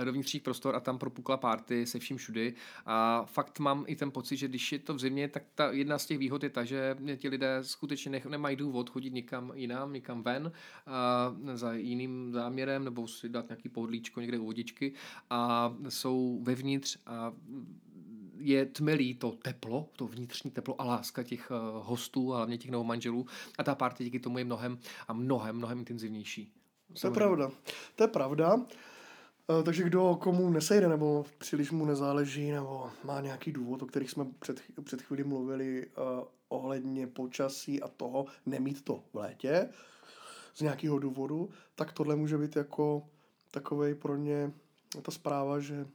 eh, 0.01 0.05
do 0.05 0.13
vnitřních 0.13 0.43
prostor 0.43 0.75
a 0.75 0.79
tam 0.79 0.97
propukla 0.97 1.37
party 1.37 1.85
se 1.85 1.99
vším 1.99 2.17
všudy. 2.17 2.53
A 2.85 3.25
fakt 3.25 3.59
mám 3.59 3.83
i 3.87 3.95
ten 3.95 4.11
pocit, 4.11 4.37
že 4.37 4.47
když 4.47 4.71
je 4.71 4.79
to 4.79 4.93
v 4.93 4.99
zimě, 4.99 5.27
tak 5.27 5.43
ta 5.55 5.71
jedna 5.71 5.97
z 5.97 6.05
těch 6.05 6.17
výhod 6.17 6.43
je 6.43 6.49
ta, 6.49 6.63
že 6.63 6.95
ti 7.17 7.29
lidé 7.29 7.57
skutečně 7.61 8.11
nech, 8.11 8.25
nemají 8.25 8.55
důvod 8.55 8.89
chodit 8.89 9.13
někam 9.13 9.51
jinam, 9.55 9.93
někam 9.93 10.23
ven 10.23 10.51
a 10.85 11.35
za 11.53 11.73
jiným 11.73 12.31
záměrem 12.33 12.83
nebo 12.83 13.07
si 13.07 13.29
dát 13.29 13.49
nějaký 13.49 13.69
pohodlíčko 13.69 14.21
někde 14.21 14.39
u 14.39 14.45
vodičky 14.45 14.93
a 15.29 15.73
jsou 15.89 16.39
vevnitř 16.43 16.97
a 17.05 17.33
je 18.39 18.65
tmelý 18.65 19.13
to 19.13 19.31
teplo, 19.31 19.89
to 19.95 20.07
vnitřní 20.07 20.51
teplo 20.51 20.81
a 20.81 20.83
láska 20.83 21.23
těch 21.23 21.51
uh, 21.51 21.57
hostů 21.87 22.33
a 22.33 22.37
hlavně 22.37 22.57
těch 22.57 22.71
manželů 22.71 23.25
a 23.57 23.63
ta 23.63 23.75
party 23.75 24.03
díky 24.03 24.19
tomu 24.19 24.37
je 24.37 24.45
mnohem 24.45 24.79
a 25.07 25.13
mnohem, 25.13 25.55
mnohem 25.55 25.79
intenzivnější. 25.79 26.58
To 27.01 27.07
je 27.07 27.11
pravda. 27.11 27.51
To 27.95 28.03
je 28.03 28.07
pravda. 28.07 28.55
Uh, 28.55 29.63
takže 29.63 29.83
kdo 29.83 30.17
komu 30.21 30.49
nesejde 30.49 30.87
nebo 30.87 31.25
příliš 31.37 31.71
mu 31.71 31.85
nezáleží 31.85 32.51
nebo 32.51 32.91
má 33.03 33.21
nějaký 33.21 33.51
důvod, 33.51 33.81
o 33.81 33.85
kterých 33.85 34.11
jsme 34.11 34.25
před, 34.39 34.61
před 34.83 35.01
chvíli 35.01 35.23
mluvili 35.23 35.87
uh, 35.87 36.03
ohledně 36.49 37.07
počasí 37.07 37.81
a 37.81 37.87
toho 37.87 38.25
nemít 38.45 38.81
to 38.81 39.03
v 39.11 39.15
létě 39.15 39.69
z 40.55 40.61
nějakého 40.61 40.99
důvodu, 40.99 41.49
tak 41.75 41.93
tohle 41.93 42.15
může 42.15 42.37
být 42.37 42.55
jako 42.55 43.03
takovej 43.51 43.95
pro 43.95 44.15
ně 44.15 44.51
ta 45.01 45.11
zpráva, 45.11 45.59
že 45.59 45.85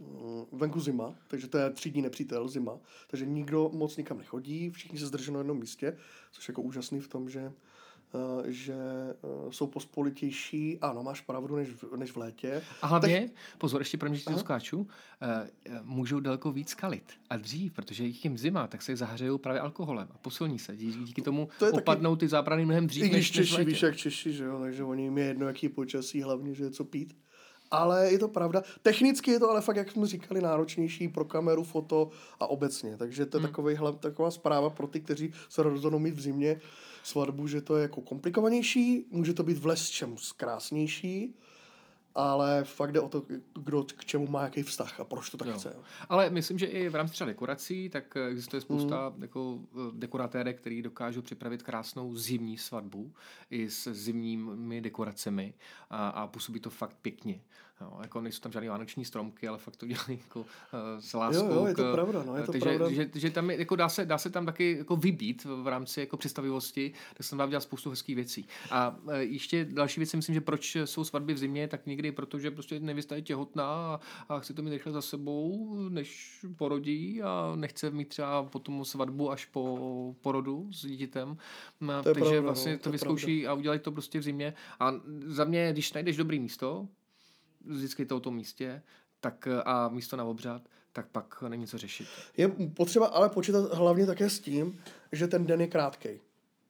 Mm, 0.00 0.44
venku 0.52 0.80
zima, 0.80 1.14
takže 1.28 1.48
to 1.48 1.58
je 1.58 1.70
třídní 1.70 2.02
nepřítel 2.02 2.48
zima, 2.48 2.78
takže 3.08 3.26
nikdo 3.26 3.70
moc 3.72 3.96
nikam 3.96 4.18
nechodí, 4.18 4.70
všichni 4.70 4.98
se 4.98 5.06
zdrží 5.06 5.32
na 5.32 5.38
jednom 5.38 5.58
místě, 5.58 5.96
což 6.32 6.48
je 6.48 6.52
jako 6.52 6.62
úžasný 6.62 7.00
v 7.00 7.08
tom, 7.08 7.30
že 7.30 7.52
že 8.46 8.74
uh, 9.22 9.50
jsou 9.50 9.66
pospolitější, 9.66 10.78
ano, 10.80 11.02
máš 11.02 11.20
pravdu, 11.20 11.56
než 11.56 11.68
v, 11.68 11.96
než 11.96 12.10
v 12.12 12.16
létě. 12.16 12.62
A 12.82 12.86
hlavně, 12.86 13.20
tak... 13.20 13.58
pozor, 13.58 13.80
ještě 13.80 13.98
pro 13.98 14.08
mě, 14.08 14.18
že 14.18 14.36
skáču, 14.36 14.78
uh, 14.78 14.86
můžou 15.82 16.20
daleko 16.20 16.52
víc 16.52 16.74
kalit 16.74 17.12
a 17.30 17.36
dřív, 17.36 17.72
protože 17.72 18.04
jich 18.04 18.24
jim 18.24 18.38
zima, 18.38 18.66
tak 18.66 18.82
se 18.82 18.96
zahřejou 18.96 19.38
právě 19.38 19.60
alkoholem 19.60 20.08
a 20.14 20.18
posilní 20.18 20.58
se. 20.58 20.76
Díky, 20.76 21.22
tomu 21.22 21.48
to 21.58 21.70
opadnou 21.72 22.16
taky... 22.16 22.20
ty 22.20 22.28
zábrany 22.28 22.64
mnohem 22.64 22.86
dřív, 22.86 23.04
I 23.04 23.08
když 23.08 23.30
než, 23.30 23.30
Češi, 23.30 23.56
než 23.56 23.66
víš 23.66 23.82
jak 23.82 23.96
Češi, 23.96 24.32
že 24.32 24.44
jo, 24.44 24.60
takže 24.60 24.84
oni 24.84 25.02
jim 25.02 25.18
je 25.18 25.24
jedno, 25.24 25.46
jaký 25.46 25.68
počasí, 25.68 26.22
hlavně, 26.22 26.54
že 26.54 26.64
je 26.64 26.70
co 26.70 26.84
pít 26.84 27.14
ale 27.70 28.12
je 28.12 28.18
to 28.18 28.28
pravda. 28.28 28.62
Technicky 28.82 29.30
je 29.30 29.40
to 29.40 29.50
ale 29.50 29.60
fakt, 29.60 29.76
jak 29.76 29.90
jsme 29.90 30.06
říkali, 30.06 30.40
náročnější 30.40 31.08
pro 31.08 31.24
kameru, 31.24 31.64
foto 31.64 32.10
a 32.40 32.46
obecně. 32.46 32.96
Takže 32.96 33.26
to 33.26 33.36
je 33.36 33.40
hmm. 33.40 33.48
takový, 33.48 33.76
taková 34.00 34.30
zpráva 34.30 34.70
pro 34.70 34.86
ty, 34.86 35.00
kteří 35.00 35.32
se 35.48 35.62
rozhodnou 35.62 35.98
mít 35.98 36.14
v 36.14 36.20
zimě 36.20 36.60
svatbu, 37.08 37.46
že 37.46 37.60
to 37.60 37.76
je 37.76 37.82
jako 37.82 38.00
komplikovanější, 38.00 39.06
může 39.10 39.34
to 39.34 39.42
být 39.42 39.58
v 39.58 39.66
les 39.66 39.88
čem 39.88 40.16
krásnější, 40.36 41.34
ale 42.14 42.64
fakt 42.64 42.92
jde 42.92 43.00
o 43.00 43.08
to, 43.08 43.24
kdo 43.54 43.84
k 43.84 44.04
čemu 44.04 44.26
má 44.26 44.42
jaký 44.42 44.62
vztah 44.62 45.00
a 45.00 45.04
proč 45.04 45.30
to 45.30 45.36
tak 45.36 45.48
jo. 45.48 45.54
chce. 45.54 45.76
Ale 46.08 46.30
myslím, 46.30 46.58
že 46.58 46.66
i 46.66 46.88
v 46.88 46.94
rámci 46.94 47.12
třeba 47.12 47.28
dekorací, 47.28 47.88
tak 47.88 48.16
existuje 48.16 48.60
spousta 48.60 49.12
mm. 49.16 49.22
jako 49.22 49.58
eh, 49.74 49.78
dekoratérek, 49.92 50.60
který 50.60 50.82
dokážou 50.82 51.22
připravit 51.22 51.62
krásnou 51.62 52.16
zimní 52.16 52.58
svatbu 52.58 53.12
i 53.50 53.70
s 53.70 53.92
zimními 53.92 54.80
dekoracemi 54.80 55.54
a, 55.90 56.08
a 56.08 56.26
působí 56.26 56.60
to 56.60 56.70
fakt 56.70 56.96
pěkně. 57.02 57.40
Jo, 57.80 57.98
jako 58.02 58.20
nejsou 58.20 58.40
tam 58.40 58.52
žádné 58.52 58.68
vánoční 58.70 59.04
stromky, 59.04 59.48
ale 59.48 59.58
fakt 59.58 59.76
to 59.76 59.86
dělají 59.86 60.18
jako 60.22 60.40
uh, 60.40 60.46
s 60.98 61.14
láskou. 61.14 61.46
Jo, 61.46 61.54
jo, 61.54 61.66
je 61.66 61.74
to 61.74 61.82
k, 61.82 61.92
pravda, 61.92 62.22
no, 62.26 62.36
je 62.36 62.42
to 62.42 62.52
takže, 62.52 62.64
pravda. 62.64 62.90
Že, 62.90 63.10
že, 63.14 63.30
tam 63.30 63.50
je, 63.50 63.58
jako 63.58 63.76
dá, 63.76 63.88
se, 63.88 64.06
dá 64.06 64.18
se 64.18 64.30
tam 64.30 64.46
taky 64.46 64.76
jako 64.78 64.96
vybít 64.96 65.44
v 65.44 65.66
rámci 65.66 66.00
jako 66.00 66.16
představivosti, 66.16 66.92
tak 67.14 67.24
se 67.24 67.30
tam 67.30 67.38
dá 67.38 67.46
dělat 67.46 67.60
spoustu 67.60 67.90
hezkých 67.90 68.16
věcí. 68.16 68.48
A 68.70 68.96
uh, 69.02 69.12
ještě 69.14 69.64
další 69.64 70.00
věc 70.00 70.14
myslím, 70.14 70.34
že 70.34 70.40
proč 70.40 70.76
jsou 70.84 71.04
svatby 71.04 71.34
v 71.34 71.38
zimě, 71.38 71.68
tak 71.68 71.86
někdy 71.86 72.12
protože 72.12 72.50
prostě 72.50 72.80
nevěsta 72.80 73.16
je 73.16 73.22
těhotná 73.22 73.64
a, 73.64 74.00
a 74.28 74.38
chce 74.38 74.54
to 74.54 74.62
mít 74.62 74.70
rychle 74.70 74.92
za 74.92 75.02
sebou, 75.02 75.76
než 75.88 76.40
porodí 76.56 77.22
a 77.22 77.52
nechce 77.56 77.90
mít 77.90 78.08
třeba 78.08 78.42
potom 78.42 78.84
svatbu 78.84 79.30
až 79.30 79.44
po 79.46 80.14
porodu 80.20 80.68
s 80.72 80.86
dítětem. 80.86 81.36
No, 81.80 82.02
takže 82.02 82.20
pravda, 82.20 82.40
vlastně 82.40 82.72
no, 82.72 82.78
to, 82.78 82.84
to 82.84 82.90
vyzkouší 82.90 83.40
pravda. 83.42 83.50
a 83.50 83.54
udělají 83.54 83.80
to 83.80 83.92
prostě 83.92 84.18
v 84.18 84.22
zimě. 84.22 84.54
A 84.80 84.94
za 85.26 85.44
mě, 85.44 85.72
když 85.72 85.92
najdeš 85.92 86.16
dobrý 86.16 86.38
místo, 86.38 86.88
vždycky 87.64 88.06
to 88.06 88.16
o 88.16 88.20
tom 88.20 88.34
místě, 88.34 88.82
tak 89.20 89.48
a 89.64 89.88
místo 89.88 90.16
na 90.16 90.24
obřad, 90.24 90.62
tak 90.92 91.06
pak 91.08 91.44
není 91.48 91.66
co 91.66 91.78
řešit. 91.78 92.06
Je 92.36 92.48
potřeba 92.48 93.06
ale 93.06 93.28
počítat 93.28 93.72
hlavně 93.72 94.06
také 94.06 94.30
s 94.30 94.40
tím, 94.40 94.80
že 95.12 95.26
ten 95.26 95.46
den 95.46 95.60
je 95.60 95.66
krátký. 95.66 96.08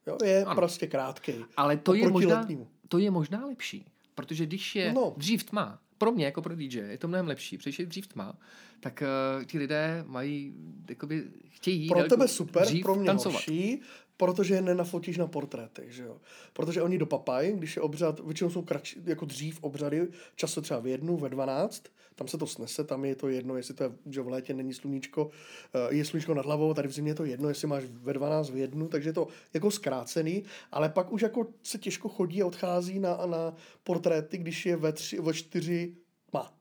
Jo, 0.07 0.17
je 0.23 0.45
ano. 0.45 0.55
prostě 0.55 0.87
krátký. 0.87 1.33
Ale 1.57 1.77
to 1.77 1.93
je, 1.93 2.09
možná, 2.09 2.47
to 2.87 2.97
je 2.97 3.11
možná 3.11 3.45
lepší, 3.45 3.85
protože 4.15 4.45
když 4.45 4.75
je 4.75 4.93
no. 4.93 5.13
dřív 5.17 5.43
tma, 5.43 5.79
pro 5.97 6.11
mě 6.11 6.25
jako 6.25 6.41
pro 6.41 6.55
DJ 6.55 6.77
je 6.77 6.97
to 6.97 7.07
mnohem 7.07 7.27
lepší, 7.27 7.57
protože 7.57 7.83
je 7.83 7.87
dřív 7.87 8.07
tma, 8.07 8.37
tak 8.79 9.03
uh, 9.37 9.45
ti 9.45 9.57
lidé 9.57 10.03
mají, 10.07 10.53
jakoby, 10.89 11.23
chtějí 11.49 11.87
Pro 11.87 12.03
tebe 12.03 12.27
super, 12.27 12.67
pro 12.81 12.95
mě 12.95 13.05
tancovat. 13.05 13.33
horší, 13.33 13.81
protože 14.19 14.53
je 14.53 14.61
nenafotíš 14.61 15.17
na 15.17 15.27
portrétech, 15.27 15.91
že 15.91 16.03
jo. 16.03 16.17
Protože 16.53 16.81
oni 16.81 16.97
dopapají, 16.97 17.51
když 17.51 17.75
je 17.75 17.81
obřad, 17.81 18.19
většinou 18.19 18.49
jsou 18.49 18.61
kratší, 18.61 18.99
jako 19.05 19.25
dřív 19.25 19.63
obřady, 19.63 20.07
často 20.35 20.61
třeba 20.61 20.79
v 20.79 20.87
jednu, 20.87 21.17
ve 21.17 21.29
dvanáct, 21.29 21.83
tam 22.15 22.27
se 22.27 22.37
to 22.37 22.47
snese, 22.47 22.83
tam 22.83 23.05
je 23.05 23.15
to 23.15 23.27
jedno, 23.27 23.57
jestli 23.57 23.73
to 23.73 23.83
je, 23.83 23.91
že 24.09 24.21
v 24.21 24.27
létě 24.27 24.53
není 24.53 24.73
sluníčko, 24.73 25.29
eh, 25.73 25.95
je 25.95 26.05
sluníčko 26.05 26.33
nad 26.33 26.45
hlavou, 26.45 26.73
tady 26.73 26.87
v 26.87 26.91
zimě 26.91 27.11
je 27.11 27.15
to 27.15 27.25
jedno, 27.25 27.49
jestli 27.49 27.67
máš 27.67 27.83
ve 27.83 28.13
12 28.13 28.49
v 28.49 28.57
jednu, 28.57 28.87
takže 28.87 29.09
je 29.09 29.13
to 29.13 29.27
jako 29.53 29.71
zkrácený, 29.71 30.43
ale 30.71 30.89
pak 30.89 31.11
už 31.11 31.21
jako 31.21 31.47
se 31.63 31.77
těžko 31.77 32.09
chodí 32.09 32.41
a 32.41 32.45
odchází 32.45 32.99
na, 32.99 33.25
na 33.25 33.55
portréty, 33.83 34.37
když 34.37 34.65
je 34.65 34.75
ve, 34.75 34.93
tři, 34.93 35.21
ve 35.21 35.33
čtyři 35.33 35.95
má. 36.33 36.53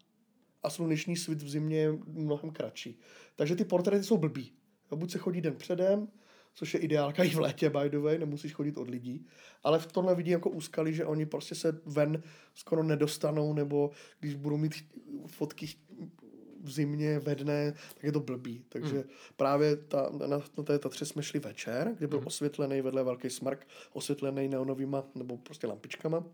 A 0.62 0.70
sluneční 0.70 1.16
svit 1.16 1.42
v 1.42 1.48
zimě 1.48 1.76
je 1.76 1.98
mnohem 2.06 2.50
kratší. 2.50 2.98
Takže 3.36 3.56
ty 3.56 3.64
portréty 3.64 4.04
jsou 4.04 4.16
blbý. 4.16 4.52
Buď 4.94 5.10
se 5.10 5.18
chodí 5.18 5.40
den 5.40 5.56
předem, 5.56 6.08
což 6.58 6.74
je 6.74 6.80
ideálka 6.80 7.22
i 7.22 7.28
v 7.28 7.38
létě, 7.38 7.70
by 7.70 7.90
the 7.90 7.98
way, 7.98 8.18
nemusíš 8.18 8.54
chodit 8.54 8.76
od 8.76 8.88
lidí. 8.88 9.26
Ale 9.62 9.78
v 9.78 9.86
tomhle 9.86 10.14
vidím 10.14 10.32
jako 10.32 10.50
úskalí, 10.50 10.94
že 10.94 11.04
oni 11.04 11.26
prostě 11.26 11.54
se 11.54 11.80
ven 11.86 12.22
skoro 12.54 12.82
nedostanou, 12.82 13.52
nebo 13.52 13.90
když 14.20 14.34
budou 14.34 14.56
mít 14.56 14.74
fotky 15.26 15.66
v 16.60 16.70
zimě, 16.70 17.18
ve 17.18 17.34
dne, 17.34 17.74
tak 17.94 18.04
je 18.04 18.12
to 18.12 18.20
blbý. 18.20 18.64
Takže 18.68 18.94
hmm. 18.94 19.04
právě 19.36 19.76
ta, 19.76 20.10
na, 20.26 20.26
na 20.56 20.64
té 20.64 20.78
tatře 20.78 21.06
jsme 21.06 21.22
šli 21.22 21.40
večer, 21.40 21.94
kde 21.98 22.06
byl 22.06 22.18
hmm. 22.18 22.26
osvětlený 22.26 22.80
vedle 22.80 23.04
velký 23.04 23.30
smrk, 23.30 23.66
osvětlený 23.92 24.48
neonovýma 24.48 25.04
nebo 25.14 25.36
prostě 25.36 25.66
lampičkama. 25.66 26.24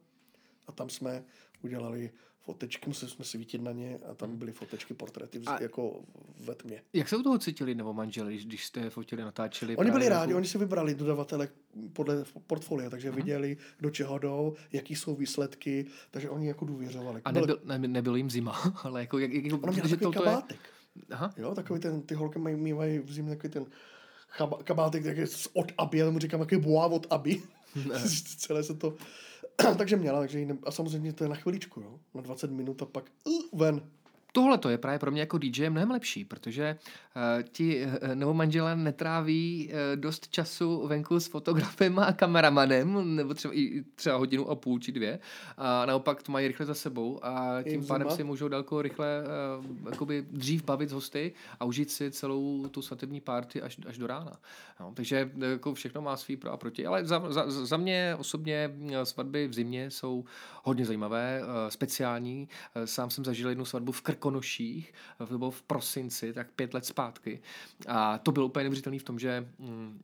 A 0.67 0.73
tam 0.73 0.89
jsme 0.91 1.25
udělali 1.63 2.11
fotečky, 2.45 2.89
museli 2.89 3.13
jsme 3.13 3.25
si 3.25 3.39
vítit 3.39 3.63
na 3.63 3.73
ně 3.73 3.99
a 4.11 4.15
tam 4.15 4.37
byly 4.37 4.53
fotečky, 4.53 4.95
portréty 4.95 5.41
a 5.47 5.63
jako 5.63 6.01
ve 6.41 6.55
tmě. 6.55 6.83
Jak 6.93 7.09
se 7.09 7.17
u 7.17 7.23
toho 7.23 7.39
cítili 7.39 7.75
nebo 7.75 7.93
manželi, 7.93 8.39
když 8.39 8.67
jste 8.67 8.91
fotili, 8.91 9.23
natáčeli? 9.23 9.77
Oni 9.77 9.91
byli 9.91 10.09
rádi, 10.09 10.31
jako... 10.31 10.39
oni 10.39 10.47
si 10.47 10.59
vybrali 10.59 10.95
dodavatele 10.95 11.49
podle 11.93 12.25
portfolia, 12.47 12.91
takže 12.91 13.11
uh-huh. 13.11 13.15
viděli, 13.15 13.57
do 13.81 13.91
čeho 13.91 14.19
jdou, 14.19 14.55
jaký 14.73 14.97
jsou 14.97 15.15
výsledky, 15.15 15.87
takže 16.11 16.31
oni 16.31 16.49
jako 16.49 16.65
důvěřovali. 16.65 17.21
A 17.25 17.33
nebyl, 17.33 17.61
ne, 17.65 17.79
nebyl 17.79 18.17
jim 18.17 18.31
zima, 18.31 18.75
ale 18.83 19.01
jako... 19.01 19.19
Jak, 19.19 19.33
jak, 19.33 19.63
ono 19.63 19.73
měl 19.73 19.89
takový 19.89 20.13
kabátek. 20.15 20.59
Je... 20.97 21.03
Aha. 21.11 21.35
Jo, 21.37 21.55
takový 21.55 21.81
ten, 21.81 22.03
ty 22.03 22.15
holky 22.15 22.39
mají, 22.39 22.75
mají 22.75 22.99
v 22.99 23.13
zimě 23.13 23.37
takový 23.37 23.53
ten 23.53 23.67
kabátek, 24.65 25.05
jak 25.05 25.17
je 25.17 25.27
od 25.53 25.73
Aby, 25.79 25.99
já 25.99 26.07
tomu 26.07 26.19
říkám, 26.19 26.41
jaký 26.41 26.57
boá 26.57 26.87
od 26.87 27.07
Aby. 27.11 27.43
Celé 28.39 28.63
se 28.63 28.75
to 28.75 28.97
takže 29.79 29.97
měla, 29.97 30.19
takže 30.19 30.47
a 30.65 30.71
samozřejmě 30.71 31.13
to 31.13 31.25
je 31.25 31.29
na 31.29 31.37
chviličku, 31.37 31.81
jo? 31.81 32.01
na 32.15 32.21
20 32.21 32.51
minut 32.51 32.83
a 32.83 32.87
pak 32.87 33.11
uh, 33.25 33.61
ven. 33.61 33.83
Tohle 34.37 34.59
to 34.59 34.69
je 34.69 34.79
právě 34.79 34.99
pro 34.99 35.11
mě 35.11 35.21
jako 35.21 35.39
DJ 35.39 35.71
mnohem 35.71 35.91
lepší, 35.91 36.25
protože 36.25 36.77
uh, 37.17 37.43
ti 37.43 37.87
uh, 37.87 38.15
novomanželé 38.15 38.77
netráví 38.77 39.71
uh, 39.73 40.01
dost 40.01 40.29
času 40.29 40.87
venku 40.87 41.21
s 41.21 41.27
fotografem 41.27 41.99
a 41.99 42.13
kameramanem, 42.13 43.17
nebo 43.17 43.35
třeba 43.35 43.55
i 43.55 43.85
třeba 43.95 44.17
hodinu 44.17 44.51
a 44.51 44.55
půl 44.55 44.79
či 44.79 44.93
dvě. 44.93 45.19
A 45.57 45.87
naopak 45.87 46.23
to 46.23 46.33
mají 46.33 46.49
rychle 46.49 46.67
za 46.67 46.75
sebou 46.75 47.25
a 47.25 47.63
tím 47.63 47.73
Jim 47.73 47.87
pádem 47.87 48.09
zima. 48.09 48.17
si 48.17 48.25
můžou 48.25 48.49
daleko 48.49 48.83
rychle 48.83 49.23
uh, 49.59 49.91
jakoby 49.91 50.27
dřív 50.31 50.65
bavit 50.65 50.89
s 50.89 50.93
hosty 50.93 51.33
a 51.61 51.65
užít 51.65 51.91
si 51.91 52.11
celou 52.11 52.69
tu 52.69 52.83
svatební 52.83 53.21
party 53.21 53.63
až, 53.63 53.77
až 53.87 53.99
do 53.99 54.07
rána. 54.07 54.33
No, 54.81 54.93
takže 54.95 55.31
jako 55.51 55.75
všechno 55.75 56.03
má 56.03 56.17
svý 56.17 56.37
pro 56.37 56.53
a 56.53 56.57
proti. 56.57 56.87
Ale 56.87 57.05
za, 57.05 57.33
za, 57.33 57.51
za 57.51 57.77
mě 57.77 58.17
osobně 58.19 58.71
svatby 59.05 59.49
v 59.49 59.55
zimě 59.55 59.91
jsou 59.91 60.25
hodně 60.63 60.87
zajímavé, 60.87 61.41
uh, 61.43 61.49
speciální. 61.69 62.49
Uh, 62.77 62.85
sám 62.85 63.11
jsem 63.11 63.25
zažil 63.25 63.49
jednu 63.49 63.65
svatbu 63.65 63.93
v 63.93 64.03
Krku 64.03 64.24
Krkonoších, 64.25 64.93
to 65.29 65.39
bylo 65.39 65.51
v 65.51 65.63
prosinci, 65.63 66.33
tak 66.33 66.51
pět 66.51 66.75
let 66.75 66.87
zpátky. 66.87 67.41
A 67.89 68.19
to 68.19 68.33
bylo 68.33 68.47
úplně 68.47 68.63
neuvěřitelné 68.63 68.99
v 68.99 69.03
tom, 69.03 69.19
že 69.19 69.49
mm, 69.59 70.03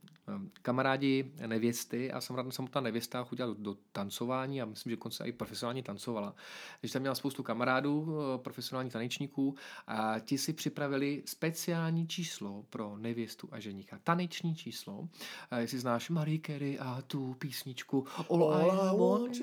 kamarádi 0.61 1.31
nevěsty 1.47 2.11
a 2.11 2.21
samozřejmě 2.21 2.51
samotná 2.51 2.81
nevěsta 2.81 3.23
chodila 3.23 3.47
do, 3.47 3.53
do 3.53 3.77
tancování 3.91 4.61
a 4.61 4.65
myslím, 4.65 4.89
že 4.89 4.95
dokonce 4.95 5.23
i 5.27 5.31
profesionálně 5.31 5.83
tancovala. 5.83 6.35
Takže 6.81 6.93
tam 6.93 7.01
měla 7.01 7.15
spoustu 7.15 7.43
kamarádů, 7.43 8.07
eh, 8.07 8.37
profesionálních 8.37 8.93
tanečníků 8.93 9.55
a 9.87 10.19
ti 10.19 10.37
si 10.37 10.53
připravili 10.53 11.23
speciální 11.25 12.07
číslo 12.07 12.65
pro 12.69 12.97
nevěstu 12.97 13.49
a 13.51 13.59
ženicha. 13.59 13.99
Taneční 14.03 14.55
číslo. 14.55 15.07
A 15.51 15.57
jestli 15.57 15.79
znáš 15.79 16.09
Marie 16.09 16.39
Carey 16.45 16.77
a 16.79 17.01
tu 17.01 17.33
písničku 17.33 18.05
All, 18.29 18.43
All 18.43 18.71
I 18.71 18.97
want 18.97 19.37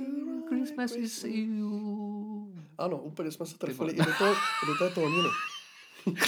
Christmas 0.48 0.96
is 0.96 1.24
you. 1.24 2.17
Ano, 2.78 2.98
úplně 2.98 3.30
jsme 3.30 3.46
se 3.46 3.58
trefili 3.58 3.92
i 3.92 3.96
do, 3.96 4.12
toho, 4.18 4.34
do 4.66 4.74
té 4.78 4.94
tóniny. 4.94 5.28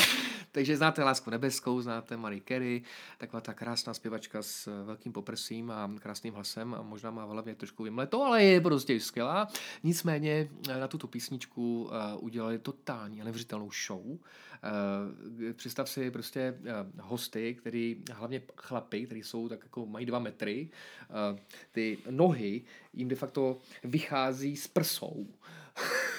Takže 0.52 0.76
znáte 0.76 1.04
Lásku 1.04 1.30
nebeskou, 1.30 1.80
znáte 1.80 2.16
Marie 2.16 2.42
Carey, 2.48 2.82
taková 3.18 3.40
ta 3.40 3.54
krásná 3.54 3.94
zpěvačka 3.94 4.42
s 4.42 4.84
velkým 4.84 5.12
poprsím 5.12 5.70
a 5.70 5.90
krásným 6.00 6.34
hlasem 6.34 6.74
a 6.74 6.82
možná 6.82 7.10
má 7.10 7.26
v 7.26 7.28
hlavě 7.28 7.54
trošku 7.54 7.82
vymleto, 7.82 8.22
ale 8.22 8.44
je 8.44 8.60
prostě 8.60 9.00
skvělá. 9.00 9.48
Nicméně 9.82 10.48
na 10.80 10.88
tuto 10.88 11.06
písničku 11.06 11.90
eh, 11.92 12.16
udělali 12.16 12.58
totální 12.58 13.20
a 13.20 13.24
nevřitelnou 13.24 13.70
show. 13.86 14.18
Eh, 14.62 15.52
představ 15.52 15.88
si 15.88 16.10
prostě 16.10 16.40
eh, 16.40 16.72
hosty, 17.00 17.54
který, 17.54 18.02
hlavně 18.12 18.42
chlapy, 18.56 19.06
který 19.06 19.22
jsou 19.22 19.48
tak 19.48 19.60
jako 19.62 19.86
mají 19.86 20.06
dva 20.06 20.18
metry, 20.18 20.68
ty 21.72 21.98
nohy 22.10 22.62
jim 22.92 23.08
de 23.08 23.16
facto 23.16 23.58
vychází 23.84 24.56
s 24.56 24.68
prsou. 24.68 25.26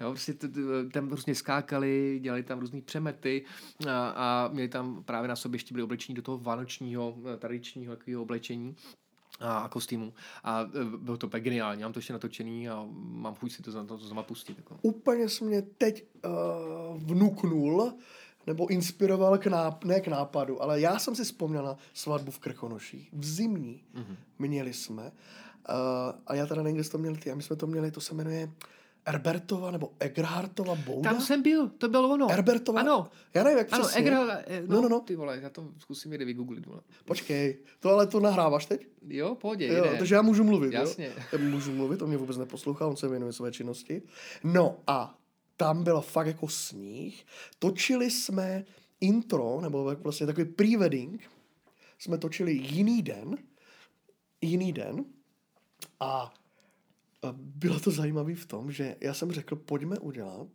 Jo, 0.00 0.10
prostě 0.10 0.34
tam 0.92 1.08
prostě 1.08 1.34
skákali, 1.34 2.18
dělali 2.22 2.42
tam 2.42 2.58
různé 2.58 2.80
přemety 2.80 3.44
a, 3.88 4.08
a 4.08 4.48
měli 4.52 4.68
tam 4.68 5.04
právě 5.04 5.28
na 5.28 5.36
sobě 5.36 5.56
ještě 5.56 5.74
byli 5.74 5.82
oblečení 5.82 6.14
do 6.16 6.22
toho 6.22 6.38
vánočního, 6.38 7.16
eh, 7.34 7.36
tradičního 7.36 7.96
takového 7.96 8.22
oblečení 8.22 8.76
a 9.40 9.68
kostýmu. 9.68 10.12
A 10.44 10.60
eh, 10.60 10.96
bylo 10.96 11.16
to 11.16 11.26
úplně 11.26 11.40
geniální. 11.40 11.82
Mám 11.82 11.92
to 11.92 11.98
ještě 11.98 12.12
natočený 12.12 12.68
a 12.68 12.86
mám 12.94 13.34
chuť 13.34 13.52
si 13.52 13.62
to, 13.62 13.72
to, 13.72 13.98
to 13.98 14.06
znovu 14.06 14.26
pustit. 14.26 14.56
Jako. 14.58 14.78
Úplně 14.82 15.28
jsi 15.28 15.44
mě 15.44 15.62
teď 15.62 16.04
uh, 16.24 17.02
vnuknul 17.02 17.92
nebo 18.46 18.66
inspiroval 18.66 19.38
k 19.38 19.46
náp- 19.46 19.84
ne 19.84 20.00
k 20.00 20.08
nápadu, 20.08 20.62
ale 20.62 20.80
já 20.80 20.98
jsem 20.98 21.14
si 21.14 21.24
vzpomněl 21.24 21.64
na 21.64 21.76
svatbu 21.94 22.30
v 22.30 22.38
Krkonoších. 22.38 23.08
V 23.12 23.24
zimní 23.24 23.82
mm-hmm. 23.94 24.16
měli 24.38 24.72
jsme. 24.72 25.02
Uh, 25.02 25.10
a 26.26 26.34
já 26.34 26.46
teda 26.46 26.62
nevím, 26.62 26.80
kde 26.80 26.88
to 26.88 26.98
měli 26.98 27.18
ty. 27.18 27.30
A 27.30 27.34
my 27.34 27.42
jsme 27.42 27.56
to 27.56 27.66
měli, 27.66 27.90
to 27.90 28.00
se 28.00 28.14
jmenuje 28.14 28.50
Erbertova 29.04 29.70
nebo 29.70 29.92
Egrhartova 29.98 30.74
bouda? 30.74 31.10
Tam 31.10 31.20
jsem 31.20 31.42
byl, 31.42 31.68
to 31.68 31.88
bylo 31.88 32.08
ono. 32.08 32.30
Erbertova? 32.30 32.80
Ano. 32.80 33.08
Já 33.34 33.44
nevím, 33.44 33.58
jak 33.58 33.72
ano, 33.72 33.84
přesně. 33.84 34.10
No, 34.10 34.26
no, 34.66 34.80
no, 34.80 34.88
no. 34.88 35.00
Ty 35.00 35.16
vole, 35.16 35.38
já 35.42 35.50
to 35.50 35.68
zkusím 35.78 36.10
někde 36.10 36.24
vygooglit. 36.24 36.66
Vole. 36.66 36.80
Počkej, 37.04 37.58
to 37.80 37.90
ale 37.90 38.06
to 38.06 38.20
nahráváš 38.20 38.66
teď? 38.66 38.86
Jo, 39.08 39.34
pohodě, 39.34 39.66
jo, 39.66 39.86
takže 39.98 40.14
já 40.14 40.22
můžu 40.22 40.44
mluvit, 40.44 40.72
Jasně. 40.72 41.06
Jo? 41.06 41.12
Já 41.32 41.38
můžu 41.38 41.72
mluvit, 41.72 42.02
on 42.02 42.08
mě 42.08 42.16
vůbec 42.16 42.36
neposlouchá, 42.36 42.86
on 42.86 42.96
se 42.96 43.08
věnuje 43.08 43.32
své 43.32 43.52
činnosti. 43.52 44.02
No 44.44 44.76
a 44.86 45.18
tam 45.56 45.84
bylo 45.84 46.00
fakt 46.00 46.26
jako 46.26 46.48
sníh. 46.48 47.24
Točili 47.58 48.10
jsme 48.10 48.64
intro, 49.00 49.60
nebo 49.60 49.96
vlastně 49.96 50.26
takový 50.26 50.46
pre-wedding, 50.46 51.18
jsme 51.98 52.18
točili 52.18 52.52
jiný 52.52 53.02
den, 53.02 53.36
jiný 54.40 54.72
den 54.72 55.04
a 56.00 56.34
bylo 57.32 57.80
to 57.80 57.90
zajímavé 57.90 58.34
v 58.34 58.46
tom, 58.46 58.72
že 58.72 58.96
já 59.00 59.14
jsem 59.14 59.32
řekl, 59.32 59.56
pojďme 59.56 59.98
udělat, 59.98 60.48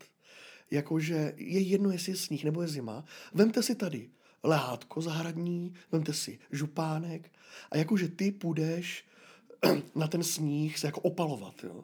jakože 0.71 1.33
je 1.37 1.59
jedno, 1.59 1.91
jestli 1.91 2.11
je 2.11 2.15
sníh 2.15 2.43
nebo 2.43 2.61
je 2.61 2.67
zima, 2.67 3.05
vemte 3.33 3.63
si 3.63 3.75
tady 3.75 4.09
lehátko 4.43 5.01
zahradní, 5.01 5.73
vemte 5.91 6.13
si 6.13 6.39
župánek 6.51 7.31
a 7.71 7.77
jakože 7.77 8.07
ty 8.07 8.31
půjdeš 8.31 9.05
na 9.95 10.07
ten 10.07 10.23
sníh 10.23 10.79
se 10.79 10.87
jako 10.87 11.01
opalovat, 11.01 11.63
jo. 11.63 11.83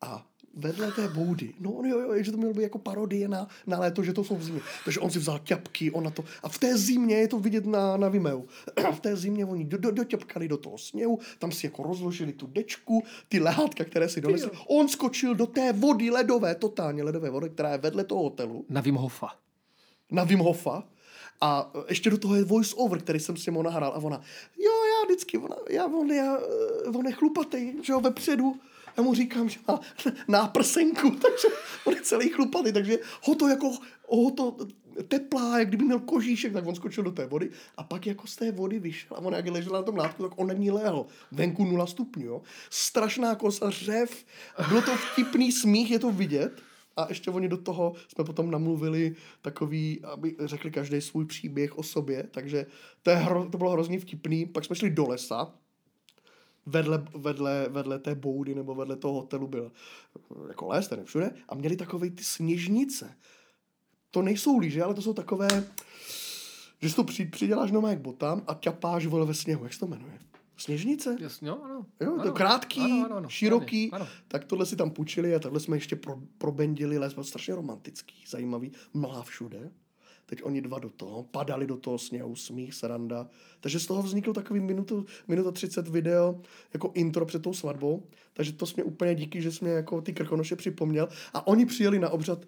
A 0.00 0.26
vedle 0.54 0.92
té 0.92 1.08
boudy. 1.08 1.54
No 1.60 1.82
jo, 1.84 2.00
jo, 2.00 2.22
že 2.22 2.30
to 2.32 2.38
mělo 2.38 2.54
být 2.54 2.62
jako 2.62 2.78
parodie 2.78 3.28
na, 3.28 3.48
na 3.66 3.78
léto, 3.78 4.02
že 4.02 4.12
to 4.12 4.24
jsou 4.24 4.36
v 4.36 4.42
zimě. 4.44 4.60
Takže 4.84 5.00
on 5.00 5.10
si 5.10 5.18
vzal 5.18 5.38
ťapky, 5.38 5.90
on 5.90 6.04
na 6.04 6.10
to. 6.10 6.24
A 6.42 6.48
v 6.48 6.58
té 6.58 6.78
zimě 6.78 7.16
je 7.16 7.28
to 7.28 7.38
vidět 7.38 7.66
na, 7.66 7.96
na 7.96 8.08
Vimeu. 8.08 8.46
v 8.92 9.00
té 9.00 9.16
zimě 9.16 9.44
oni 9.44 9.64
do, 9.64 9.78
do, 9.78 9.90
doťapkali 9.90 10.48
do 10.48 10.56
toho 10.56 10.78
sněhu, 10.78 11.18
tam 11.38 11.52
si 11.52 11.66
jako 11.66 11.82
rozložili 11.82 12.32
tu 12.32 12.46
dečku, 12.46 13.04
ty 13.28 13.40
lehátka, 13.40 13.84
které 13.84 14.08
si 14.08 14.20
donesli. 14.20 14.50
On 14.66 14.88
skočil 14.88 15.34
do 15.34 15.46
té 15.46 15.72
vody 15.72 16.10
ledové, 16.10 16.54
totálně 16.54 17.02
ledové 17.02 17.30
vody, 17.30 17.50
která 17.50 17.72
je 17.72 17.78
vedle 17.78 18.04
toho 18.04 18.22
hotelu. 18.22 18.64
Na 18.68 18.80
Wim 18.80 18.94
Hofa. 18.94 19.28
Na 20.10 20.24
Wim 20.24 20.38
Hofa. 20.38 20.84
A 21.40 21.72
ještě 21.88 22.10
do 22.10 22.18
toho 22.18 22.34
je 22.34 22.44
voice 22.44 22.74
over, 22.76 22.98
který 22.98 23.20
jsem 23.20 23.36
s 23.36 23.46
ním 23.46 23.62
nahrál. 23.62 23.92
A 23.92 23.96
ona, 23.96 24.20
jo, 24.58 24.72
já 24.84 25.06
vždycky, 25.06 25.38
ona, 25.38 25.56
já, 25.70 25.86
on, 25.86 26.10
já, 26.10 26.38
on 26.94 27.06
je 27.06 27.12
chlupatý, 27.12 27.72
že 27.82 27.92
jo, 27.92 28.00
vepředu 28.00 28.56
já 28.98 29.04
mu 29.04 29.14
říkám, 29.14 29.48
že 29.48 29.60
má 29.68 29.80
náprsenku, 30.28 31.10
takže 31.10 31.48
on 31.84 31.94
je 31.94 32.02
celý 32.02 32.28
chlupatý, 32.28 32.72
takže 32.72 32.98
ho 33.22 33.34
to 33.34 33.48
jako, 33.48 33.70
ho 34.08 34.30
to 34.30 34.56
teplá, 35.08 35.58
jak 35.58 35.68
kdyby 35.68 35.84
měl 35.84 36.00
kožíšek, 36.00 36.52
tak 36.52 36.66
on 36.66 36.74
skočil 36.74 37.04
do 37.04 37.12
té 37.12 37.26
vody 37.26 37.50
a 37.76 37.82
pak 37.82 38.06
jako 38.06 38.26
z 38.26 38.36
té 38.36 38.52
vody 38.52 38.78
vyšel 38.78 39.16
a 39.16 39.20
on 39.20 39.32
jak 39.32 39.46
ležel 39.46 39.72
na 39.72 39.82
tom 39.82 39.96
látku, 39.96 40.22
tak 40.22 40.32
on 40.38 40.46
na 40.46 40.54
ní 40.54 40.70
lehl. 40.70 41.06
Venku 41.32 41.64
0 41.64 41.86
stupňů, 41.86 42.26
jo. 42.26 42.42
Strašná 42.70 43.34
kosa, 43.34 43.70
řev, 43.70 44.24
bylo 44.68 44.82
to 44.82 44.96
vtipný 44.96 45.52
smích, 45.52 45.90
je 45.90 45.98
to 45.98 46.12
vidět. 46.12 46.62
A 46.96 47.06
ještě 47.08 47.30
oni 47.30 47.48
do 47.48 47.56
toho 47.56 47.94
jsme 48.08 48.24
potom 48.24 48.50
namluvili 48.50 49.16
takový, 49.42 50.00
aby 50.04 50.36
řekli 50.44 50.70
každý 50.70 51.00
svůj 51.00 51.24
příběh 51.24 51.78
o 51.78 51.82
sobě, 51.82 52.28
takže 52.30 52.66
to, 53.02 53.10
je 53.10 53.16
hro, 53.16 53.48
to 53.50 53.58
bylo 53.58 53.70
hrozně 53.70 54.00
vtipný. 54.00 54.46
Pak 54.46 54.64
jsme 54.64 54.76
šli 54.76 54.90
do 54.90 55.08
lesa, 55.08 55.54
vedle, 56.68 57.04
vedle, 57.14 57.66
vedle 57.70 57.98
té 57.98 58.14
boudy 58.14 58.54
nebo 58.54 58.74
vedle 58.74 58.96
toho 58.96 59.14
hotelu 59.14 59.46
byl 59.46 59.72
jako 60.48 60.66
les, 60.66 60.88
tady 60.88 61.04
všude, 61.04 61.34
a 61.48 61.54
měli 61.54 61.76
takové 61.76 62.10
ty 62.10 62.24
sněžnice. 62.24 63.14
To 64.10 64.22
nejsou 64.22 64.58
lyže, 64.58 64.82
ale 64.82 64.94
to 64.94 65.02
jsou 65.02 65.12
takové, 65.12 65.48
že 66.82 66.90
si 66.90 66.96
to 66.96 67.04
při, 67.04 67.24
přiděláš 67.24 67.70
normálně 67.70 67.96
k 67.96 68.00
botám 68.00 68.42
a 68.46 68.54
ťapáš 68.54 69.06
vole 69.06 69.26
ve 69.26 69.34
sněhu. 69.34 69.64
Jak 69.64 69.74
se 69.74 69.80
to 69.80 69.86
jmenuje? 69.86 70.18
Sněžnice? 70.56 71.16
Jasně, 71.20 71.48
no, 71.48 71.64
ano. 71.64 71.86
Jo, 72.00 72.14
ano, 72.14 72.22
to 72.22 72.32
krátký, 72.32 72.80
ano, 72.80 73.04
ano, 73.04 73.16
ano, 73.16 73.28
široký. 73.28 73.90
Ano. 73.92 74.06
Tak 74.28 74.44
tohle 74.44 74.66
si 74.66 74.76
tam 74.76 74.90
půjčili 74.90 75.34
a 75.34 75.38
takhle 75.38 75.60
jsme 75.60 75.76
ještě 75.76 75.96
pro, 75.96 76.20
probendili 76.38 76.98
les. 76.98 77.14
Byl 77.14 77.24
strašně 77.24 77.54
romantický, 77.54 78.24
zajímavý, 78.28 78.72
mlá 78.94 79.22
všude. 79.22 79.70
Teď 80.28 80.42
oni 80.42 80.60
dva 80.60 80.78
do 80.78 80.90
toho, 80.90 81.22
padali 81.22 81.66
do 81.66 81.76
toho 81.76 81.98
sněhu, 81.98 82.36
smích, 82.36 82.74
sranda. 82.74 83.28
Takže 83.60 83.80
z 83.80 83.86
toho 83.86 84.02
vznikl 84.02 84.32
takový 84.32 84.60
minutu, 84.60 85.06
minuta 85.28 85.50
30 85.50 85.88
video 85.88 86.40
jako 86.72 86.90
intro 86.94 87.26
před 87.26 87.42
tou 87.42 87.54
svatbou. 87.54 88.02
Takže 88.32 88.52
to 88.52 88.66
jsme 88.66 88.82
úplně 88.82 89.14
díky, 89.14 89.42
že 89.42 89.52
jsme 89.52 89.70
jako 89.70 90.00
ty 90.00 90.12
krkonoše 90.12 90.56
připomněl. 90.56 91.08
A 91.34 91.46
oni 91.46 91.66
přijeli 91.66 91.98
na 91.98 92.10
obřad, 92.10 92.46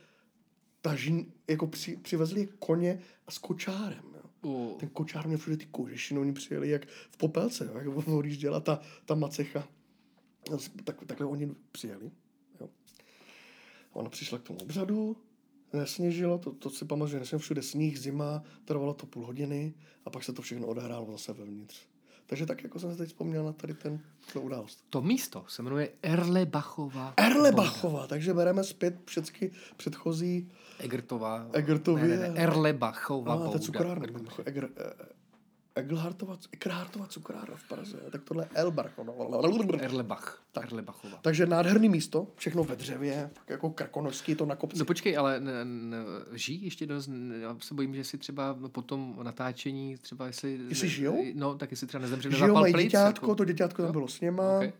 takže 0.80 1.12
jako 1.48 1.66
při, 1.66 1.96
přivezli 1.96 2.48
koně 2.58 3.00
a 3.26 3.30
s 3.30 3.38
kočárem. 3.38 4.04
Jo. 4.14 4.50
Uh. 4.50 4.78
Ten 4.78 4.88
kočár 4.88 5.26
měl 5.26 5.38
všude 5.38 5.56
ty 5.56 5.66
kožešiny, 5.66 6.20
oni 6.20 6.32
přijeli 6.32 6.68
jak 6.68 6.86
v 6.86 7.16
popelce, 7.16 7.64
jo, 7.64 7.78
jak 7.78 8.08
odjížděla 8.08 8.60
ta, 8.60 8.80
ta 9.04 9.14
macecha. 9.14 9.68
Tak, 10.84 10.96
takhle 11.06 11.26
oni 11.26 11.54
přijeli. 11.72 12.10
Jo. 12.60 12.68
Ona 13.92 14.10
přišla 14.10 14.38
k 14.38 14.42
tomu 14.42 14.58
obřadu, 14.58 15.16
nesněžilo, 15.72 16.38
to, 16.38 16.52
to 16.52 16.70
si 16.70 16.84
pamatuju, 16.84 17.10
že 17.10 17.18
nesněžilo 17.18 17.38
všude 17.38 17.62
sníh, 17.62 17.98
zima, 17.98 18.42
trvalo 18.64 18.94
to 18.94 19.06
půl 19.06 19.26
hodiny 19.26 19.74
a 20.04 20.10
pak 20.10 20.24
se 20.24 20.32
to 20.32 20.42
všechno 20.42 20.66
odehrálo 20.66 21.12
zase 21.12 21.32
vevnitř. 21.32 21.86
Takže 22.26 22.46
tak 22.46 22.62
jako 22.62 22.78
jsem 22.78 22.90
se 22.90 22.96
teď 22.96 23.08
vzpomněl 23.08 23.44
na 23.44 23.52
tady 23.52 23.74
ten 23.74 24.00
to 24.32 24.40
událost. 24.40 24.84
To 24.90 25.02
místo 25.02 25.44
se 25.48 25.62
jmenuje 25.62 25.90
Erlebachova. 26.02 27.14
Erlebachova, 27.16 28.06
takže 28.06 28.34
bereme 28.34 28.64
zpět 28.64 28.98
všechny 29.04 29.50
předchozí 29.76 30.50
Egertová. 30.78 31.48
Egertově. 31.52 32.08
Ne, 32.08 32.16
ne, 32.16 32.28
ne, 32.28 32.40
Erlebachova. 32.40 33.34
A, 33.34 33.48
to 33.48 33.56
je 33.56 33.60
cukrárna. 33.60 34.06
Eger, 34.44 34.68
Eglhartova, 35.74 36.38
Ekrhartova 36.52 37.06
cukrárna 37.06 37.56
v 37.56 37.68
Praze. 37.68 37.96
Tak 38.12 38.22
tohle 38.22 38.44
je 38.44 38.48
Elbach. 38.54 38.98
Erlebach. 39.80 40.42
Tak. 40.52 40.64
Erlebachova. 40.64 41.18
Takže 41.22 41.46
nádherný 41.46 41.88
místo, 41.88 42.26
všechno 42.36 42.64
ve 42.64 42.76
dřevě, 42.76 43.30
jako 43.48 43.70
krkonožský 43.70 44.34
to 44.34 44.46
na 44.46 44.56
kopci. 44.56 44.78
No 44.78 44.84
počkej, 44.84 45.18
ale 45.18 45.40
ne, 45.40 45.64
ne, 45.64 45.96
žijí 46.32 46.64
ještě 46.64 46.86
dost, 46.86 47.10
já 47.40 47.56
se 47.60 47.74
bojím, 47.74 47.94
že 47.94 48.04
si 48.04 48.18
třeba 48.18 48.58
po 48.72 48.82
tom 48.82 49.18
natáčení, 49.22 49.96
třeba 49.96 50.26
jestli... 50.26 50.60
Jestli 50.68 50.88
žijou? 50.88 51.24
No, 51.34 51.58
tak 51.58 51.70
jestli 51.70 51.86
třeba 51.86 52.02
nezemřeli 52.02 52.36
Žijou, 52.36 52.54
mají 52.54 52.74
děťátko, 52.74 53.26
jako... 53.26 53.34
to 53.34 53.44
děťátko 53.44 53.82
tam 53.82 53.92
bylo 53.92 54.08
s 54.08 54.20
něma. 54.20 54.56
Okay. 54.56 54.72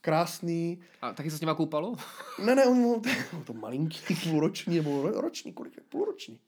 Krásný. 0.00 0.78
A 1.02 1.12
taky 1.12 1.30
se 1.30 1.38
s 1.38 1.40
něma 1.40 1.54
koupalo? 1.54 1.96
Ne, 2.44 2.54
ne, 2.54 2.66
on 2.66 3.00
to, 3.00 3.10
to 3.44 3.52
malinký, 3.52 4.14
půlroční, 4.14 4.76
nebo 4.76 5.10
roční, 5.10 5.52
kolik 5.52 5.76
je, 5.76 5.82
půlroční. 5.88 6.38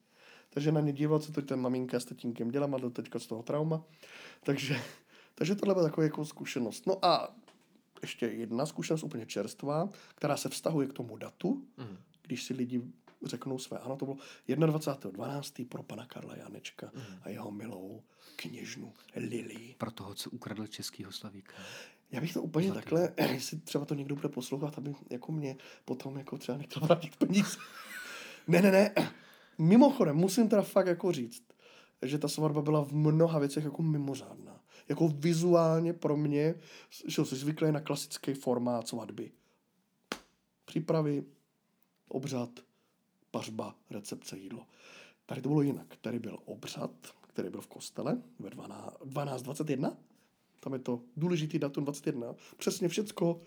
Takže 0.50 0.72
na 0.72 0.80
ně 0.80 0.92
díval, 0.92 1.18
co 1.18 1.32
to 1.32 1.42
ten 1.42 1.60
maminka 1.60 2.00
s 2.00 2.04
tatínkem 2.04 2.50
dělá, 2.50 2.66
má 2.66 2.78
do 2.78 2.90
teďka 2.90 3.18
z 3.18 3.26
toho 3.26 3.42
trauma. 3.42 3.84
Takže, 4.42 4.80
takže 5.34 5.54
tohle 5.54 5.74
byla 5.74 5.88
taková 5.88 6.04
jako 6.04 6.24
zkušenost. 6.24 6.86
No 6.86 7.04
a 7.04 7.34
ještě 8.02 8.26
jedna 8.26 8.66
zkušenost 8.66 9.02
úplně 9.02 9.26
čerstvá, 9.26 9.88
která 10.14 10.36
se 10.36 10.48
vztahuje 10.48 10.86
k 10.86 10.92
tomu 10.92 11.16
datu, 11.16 11.64
mm. 11.76 11.96
když 12.22 12.42
si 12.42 12.54
lidi 12.54 12.82
řeknou 13.22 13.58
své. 13.58 13.78
Ano, 13.78 13.96
to 13.96 14.04
bylo 14.04 14.16
21.12. 14.48 15.68
pro 15.68 15.82
pana 15.82 16.06
Karla 16.06 16.36
Janečka 16.36 16.90
mm. 16.94 17.02
a 17.22 17.28
jeho 17.28 17.50
milou 17.50 18.02
kněžnu 18.36 18.92
Lili. 19.16 19.74
Pro 19.78 19.90
toho, 19.90 20.14
co 20.14 20.30
ukradl 20.30 20.66
českýho 20.66 21.12
slavíka. 21.12 21.54
Já 22.12 22.20
bych 22.20 22.32
to 22.32 22.42
úplně 22.42 22.66
Zlatý. 22.66 22.80
takhle, 22.80 23.12
jestli 23.32 23.58
třeba 23.60 23.84
to 23.84 23.94
někdo 23.94 24.14
bude 24.14 24.28
poslouchat, 24.28 24.78
aby 24.78 24.94
jako 25.10 25.32
mě 25.32 25.56
potom 25.84 26.18
jako 26.18 26.38
třeba 26.38 26.58
nechtěl 26.58 26.82
vrátit 26.82 27.16
peníze. 27.16 27.58
ne, 28.48 28.62
ne, 28.62 28.70
ne. 28.70 28.94
Mimochodem, 29.60 30.16
musím 30.16 30.48
teda 30.48 30.62
fakt 30.62 30.86
jako 30.86 31.12
říct, 31.12 31.42
že 32.02 32.18
ta 32.18 32.28
svatba 32.28 32.62
byla 32.62 32.84
v 32.84 32.92
mnoha 32.92 33.38
věcech 33.38 33.64
jako 33.64 33.82
mimořádná. 33.82 34.60
Jako 34.88 35.08
vizuálně 35.08 35.92
pro 35.92 36.16
mě, 36.16 36.54
že 37.06 37.24
jsi 37.24 37.36
zvyklý 37.36 37.72
na 37.72 37.80
klasický 37.80 38.34
formát 38.34 38.88
svatby. 38.88 39.32
Přípravy, 40.64 41.24
obřad, 42.08 42.50
pařba, 43.30 43.74
recepce, 43.90 44.38
jídlo. 44.38 44.66
Tady 45.26 45.42
to 45.42 45.48
bylo 45.48 45.62
jinak. 45.62 45.96
Tady 46.00 46.18
byl 46.18 46.38
obřad, 46.44 46.90
který 47.28 47.50
byl 47.50 47.60
v 47.60 47.66
kostele 47.66 48.22
ve 48.38 48.50
12.21. 48.50 49.96
Tam 50.60 50.72
je 50.72 50.78
to 50.78 51.00
důležitý 51.16 51.58
datum 51.58 51.84
21. 51.84 52.34
Přesně 52.56 52.88
všecko 52.88 53.40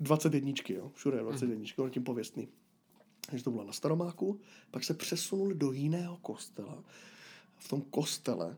21, 0.00 0.52
jo. 0.68 0.90
Všude 0.94 1.16
je 1.16 1.22
21, 1.22 1.64
mm. 1.78 1.90
tím 1.90 2.04
pověstný. 2.04 2.48
Takže 3.26 3.44
to 3.44 3.50
bylo 3.50 3.64
na 3.64 3.72
Staromáku. 3.72 4.40
Pak 4.70 4.84
se 4.84 4.94
přesunuli 4.94 5.54
do 5.54 5.72
jiného 5.72 6.16
kostela. 6.16 6.84
V 7.56 7.68
tom 7.68 7.80
kostele 7.82 8.56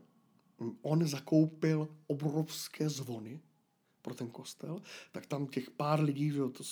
on 0.81 1.07
zakoupil 1.07 1.87
obrovské 2.07 2.89
zvony 2.89 3.39
pro 4.01 4.13
ten 4.13 4.29
kostel, 4.29 4.81
tak 5.11 5.25
tam 5.25 5.47
těch 5.47 5.69
pár 5.69 6.01
lidí, 6.01 6.31
že 6.31 6.39
to, 6.39 6.63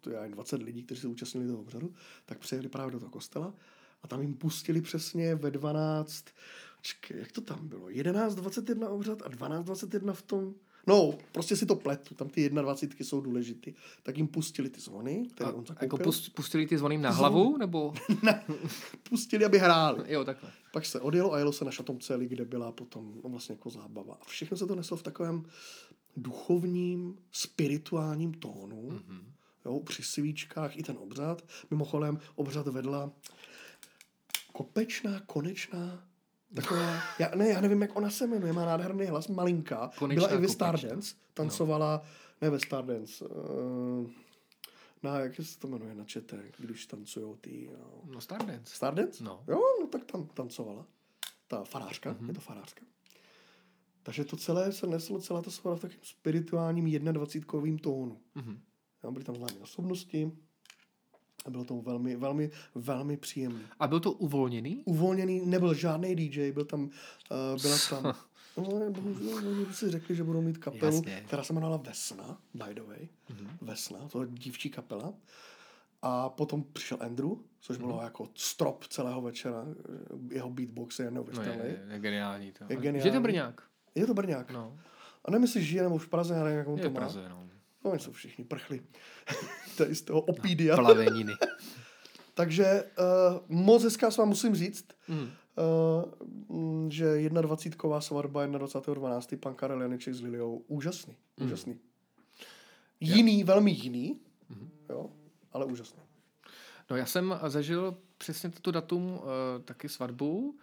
to 0.00 0.10
je 0.10 0.28
20 0.28 0.62
lidí, 0.62 0.82
kteří 0.82 1.00
se 1.00 1.08
účastnili 1.08 1.46
toho 1.46 1.60
obřadu, 1.60 1.94
tak 2.26 2.38
přijeli 2.38 2.68
právě 2.68 2.92
do 2.92 3.00
toho 3.00 3.10
kostela 3.10 3.54
a 4.02 4.08
tam 4.08 4.20
jim 4.20 4.34
pustili 4.34 4.80
přesně 4.80 5.34
ve 5.34 5.50
12, 5.50 6.24
čekaj, 6.80 7.18
jak 7.18 7.32
to 7.32 7.40
tam 7.40 7.68
bylo, 7.68 7.86
11.21 7.86 8.88
obřad 8.88 9.22
a 9.22 9.28
12.21 9.28 10.12
v 10.12 10.22
tom, 10.22 10.54
No, 10.88 11.18
prostě 11.32 11.56
si 11.56 11.66
to 11.66 11.76
pletu, 11.76 12.14
tam 12.14 12.28
ty 12.28 12.50
21 12.50 13.04
jsou 13.04 13.20
důležité. 13.20 13.70
Tak 14.02 14.16
jim 14.16 14.28
pustili 14.28 14.70
ty 14.70 14.80
zvony, 14.80 15.26
které 15.34 15.52
on 15.52 15.66
zakoupil. 15.66 15.98
Jako 15.98 16.12
pustili 16.34 16.66
ty 16.66 16.78
zvony 16.78 16.98
na 16.98 17.10
hlavu, 17.10 17.56
nebo? 17.56 17.94
ne, 18.22 18.44
pustili, 19.02 19.44
aby 19.44 19.58
hráli. 19.58 20.12
Jo, 20.12 20.24
takhle. 20.24 20.50
Pak 20.72 20.86
se 20.86 21.00
odjelo 21.00 21.32
a 21.32 21.38
jelo 21.38 21.52
se 21.52 21.64
na 21.64 21.70
Šatomceli, 21.70 22.28
kde 22.28 22.44
byla 22.44 22.72
potom 22.72 23.20
no, 23.24 23.30
vlastně 23.30 23.52
jako 23.52 23.70
zábava. 23.70 24.14
A 24.20 24.24
všechno 24.24 24.56
se 24.56 24.66
to 24.66 24.74
neslo 24.74 24.96
v 24.96 25.02
takovém 25.02 25.44
duchovním, 26.16 27.18
spirituálním 27.32 28.34
tónu. 28.34 28.88
Mm-hmm. 28.90 29.22
Jo, 29.64 29.80
při 29.80 30.02
svíčkách 30.02 30.76
i 30.76 30.82
ten 30.82 30.96
obřad. 30.98 31.42
Mimochodem, 31.70 32.18
obřad 32.34 32.66
vedla 32.66 33.12
kopečná, 34.52 35.20
konečná 35.20 36.07
Taková, 36.54 37.00
já, 37.18 37.30
ne, 37.34 37.48
já 37.48 37.60
nevím, 37.60 37.82
jak 37.82 37.96
ona 37.96 38.10
se 38.10 38.26
jmenuje, 38.26 38.52
má 38.52 38.64
nádherný 38.64 39.06
hlas, 39.06 39.28
malinká. 39.28 39.90
Konečná 39.98 40.26
Byla 40.26 40.38
i 40.38 40.42
ve 40.42 40.48
Stardance, 40.48 41.14
tancovala, 41.34 41.96
no. 42.04 42.10
ne 42.40 42.50
ve 42.50 42.60
Stardance, 42.60 43.24
uh, 43.24 44.10
na, 45.02 45.18
jak 45.18 45.36
se 45.42 45.58
to 45.58 45.68
jmenuje 45.68 45.94
na 45.94 46.04
čete, 46.04 46.42
když 46.58 46.86
tancují 46.86 47.36
ty... 47.40 47.70
No, 47.72 48.14
no 48.14 48.20
Stardance. 48.20 48.74
Stardance? 48.74 49.24
No. 49.24 49.44
Jo, 49.48 49.60
no 49.80 49.86
tak 49.86 50.04
tam 50.04 50.26
tancovala. 50.26 50.86
Ta 51.46 51.64
farářka, 51.64 52.14
mm-hmm. 52.14 52.28
je 52.28 52.34
to 52.34 52.40
farářka. 52.40 52.84
Takže 54.02 54.24
to 54.24 54.36
celé 54.36 54.72
se 54.72 54.86
neslo, 54.86 55.20
celá 55.20 55.42
ta 55.42 55.50
svoda 55.50 55.76
v 55.76 55.80
takým 55.80 56.00
spirituálním 56.02 57.00
21 57.12 57.78
tónu. 57.82 58.20
Mm-hmm. 58.36 59.12
byly 59.12 59.24
tam 59.24 59.36
známé 59.36 59.60
osobnosti, 59.60 60.32
a 61.48 61.50
bylo 61.50 61.64
to 61.64 61.80
velmi, 61.80 62.16
velmi, 62.16 62.50
velmi 62.74 63.16
příjemné. 63.16 63.64
A 63.80 63.86
byl 63.86 64.00
to 64.00 64.12
uvolněný? 64.12 64.82
Uvolněný, 64.84 65.46
nebyl 65.46 65.74
žádný 65.74 66.16
DJ, 66.16 66.52
byl 66.52 66.64
tam, 66.64 66.82
uh, 66.82 67.62
byla 67.62 67.76
tam, 67.90 68.14
no, 68.56 68.90
bohužel, 68.90 69.66
si 69.72 69.90
řekli, 69.90 70.16
že 70.16 70.24
budou 70.24 70.42
mít 70.42 70.58
kapelu, 70.58 70.96
Jasně. 70.96 71.22
která 71.26 71.42
se 71.44 71.52
jmenovala 71.52 71.76
Vesna, 71.76 72.38
by 72.54 72.74
the 72.74 72.82
way. 72.82 73.08
Mm-hmm. 73.30 73.48
Vesna, 73.60 73.98
to 74.08 74.22
je 74.22 74.28
dívčí 74.30 74.70
kapela. 74.70 75.14
A 76.02 76.28
potom 76.28 76.64
přišel 76.72 76.98
Andrew, 77.00 77.30
což 77.60 77.76
bylo 77.76 77.98
mm-hmm. 77.98 78.04
jako 78.04 78.28
strop 78.34 78.84
celého 78.84 79.20
večera. 79.20 79.66
Jeho 80.30 80.50
beatbox 80.50 80.98
je 80.98 81.10
neuvěřitelný. 81.10 81.58
No 81.58 81.64
je, 81.64 81.86
je, 81.88 81.98
geniální 81.98 82.52
to. 82.52 82.64
Je 82.68 82.76
geniální. 82.76 83.08
Je 83.08 83.12
to 83.12 83.20
Brňák? 83.20 83.62
Je 83.94 84.06
to 84.06 84.14
Brňák. 84.14 84.50
No. 84.50 84.78
A 85.24 85.30
nevím, 85.30 85.42
jestli 85.44 85.64
žije 85.64 85.82
nebo 85.82 85.98
v 85.98 86.08
Praze, 86.08 86.34
já 86.34 86.44
nevím, 86.44 86.58
jak 86.58 86.68
on 86.68 86.78
je 86.78 86.84
to 86.84 86.90
v 86.90 86.94
Praze, 86.94 87.22
má. 87.22 87.28
No. 87.28 87.47
No, 87.88 87.92
oni 87.92 88.00
jsou 88.00 88.12
všichni 88.12 88.44
prchli. 88.44 88.82
Tady 89.76 89.94
z 89.94 90.02
toho 90.02 90.20
opídia. 90.20 90.76
Plaveniny. 90.76 91.32
Takže 92.34 92.84
uh, 92.84 93.40
moc 93.48 93.82
hezká 93.82 94.10
s 94.10 94.16
vám 94.16 94.28
musím 94.28 94.54
říct, 94.54 94.84
mm. 95.08 95.30
uh, 96.48 96.90
že 96.90 97.28
21. 97.28 98.00
svatba 98.00 98.46
21.12. 98.46 99.38
pan 99.38 99.54
Karel 99.54 99.82
Janiček 99.82 100.14
s 100.14 100.20
Liliou, 100.20 100.64
úžasný, 100.66 101.16
mm. 101.36 101.46
úžasný. 101.46 101.78
Jiný, 103.00 103.36
yeah. 103.36 103.46
velmi 103.46 103.70
jiný, 103.70 104.20
mm. 104.48 104.70
jo, 104.88 105.10
ale 105.52 105.64
úžasný. 105.64 106.02
No 106.90 106.96
já 106.96 107.06
jsem 107.06 107.40
zažil 107.46 107.96
přesně 108.18 108.50
toto 108.50 108.70
datum 108.70 109.12
uh, 109.12 109.18
taky 109.64 109.88
svatbu, 109.88 110.58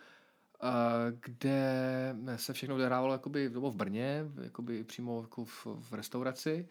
kde 1.19 2.15
se 2.35 2.53
všechno 2.53 2.75
odehrávalo 2.75 3.13
jakoby, 3.13 3.49
bylo 3.49 3.71
v 3.71 3.75
Brně, 3.75 4.25
jakoby 4.43 4.83
přímo 4.83 5.21
jako 5.21 5.45
v, 5.45 5.65
v 5.65 5.93
restauraci. 5.93 6.67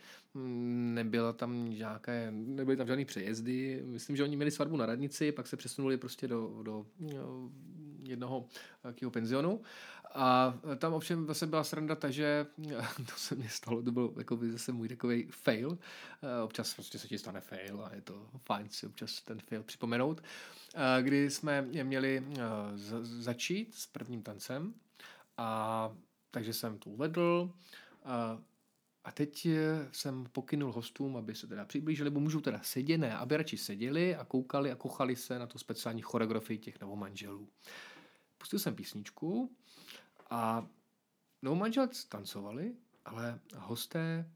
Nebyla 0.95 1.33
tam 1.33 1.71
nějaké, 1.71 2.29
nebyly 2.31 2.77
tam 2.77 2.87
žádné 2.87 3.05
přejezdy. 3.05 3.83
Myslím, 3.87 4.17
že 4.17 4.23
oni 4.25 4.37
měli 4.37 4.51
svatbu 4.51 4.77
na 4.77 4.87
radnici, 4.87 5.33
pak 5.33 5.47
se 5.47 5.57
přesunuli 5.57 5.97
prostě 5.97 6.29
do, 6.29 6.63
do 6.63 6.87
jednoho 8.05 8.47
takového 8.83 9.11
penzionu. 9.11 9.61
A 10.15 10.59
tam 10.79 10.95
ovšem 10.95 11.27
zase 11.27 11.47
byla 11.47 11.65
sranda 11.65 11.95
ta, 11.95 12.11
že 12.11 12.47
to 12.97 13.17
se 13.17 13.35
mi 13.35 13.49
stalo, 13.49 13.83
to 13.83 13.93
byl 13.93 14.15
jako 14.19 14.39
zase 14.53 14.73
můj 14.73 14.89
takový 14.89 15.27
fail. 15.31 15.79
Občas 16.45 16.75
prostě 16.75 16.99
se 16.99 17.09
ti 17.09 17.19
stane 17.19 17.41
fail 17.41 17.85
a 17.85 17.95
je 17.95 18.01
to 18.01 18.27
fajn 18.45 18.69
si 18.69 18.87
občas 18.87 19.21
ten 19.21 19.41
fail 19.41 19.63
připomenout. 19.63 20.23
Kdy 21.01 21.31
jsme 21.31 21.63
měli 21.63 22.27
začít 23.03 23.75
s 23.75 23.87
prvním 23.87 24.23
tancem 24.23 24.75
a 25.37 25.91
takže 26.31 26.53
jsem 26.53 26.79
to 26.79 26.91
uvedl. 26.91 27.51
A 29.05 29.13
teď 29.13 29.49
jsem 29.93 30.27
pokynul 30.33 30.73
hostům, 30.73 31.17
aby 31.17 31.35
se 31.35 31.47
teda 31.47 31.65
přiblížili, 31.65 32.11
nebo 32.11 32.21
můžou 32.21 32.41
teda 32.41 32.61
sedět, 32.63 32.99
ne, 32.99 33.17
aby 33.17 33.37
radši 33.37 33.59
seděli 33.59 34.17
a 34.17 34.25
koukali 34.25 34.71
a 34.73 34.77
kochali 34.77 35.17
se 35.17 35.39
na 35.39 35.47
tu 35.47 35.59
speciální 35.59 36.03
choreografii 36.03 36.59
těch 36.59 36.81
novomanželů. 36.81 37.49
Pustil 38.45 38.59
jsem 38.59 38.75
písničku 38.75 39.57
a 40.31 40.67
novomanželci 41.43 42.09
tancovali, 42.09 42.73
ale 43.05 43.41
hosté 43.57 44.31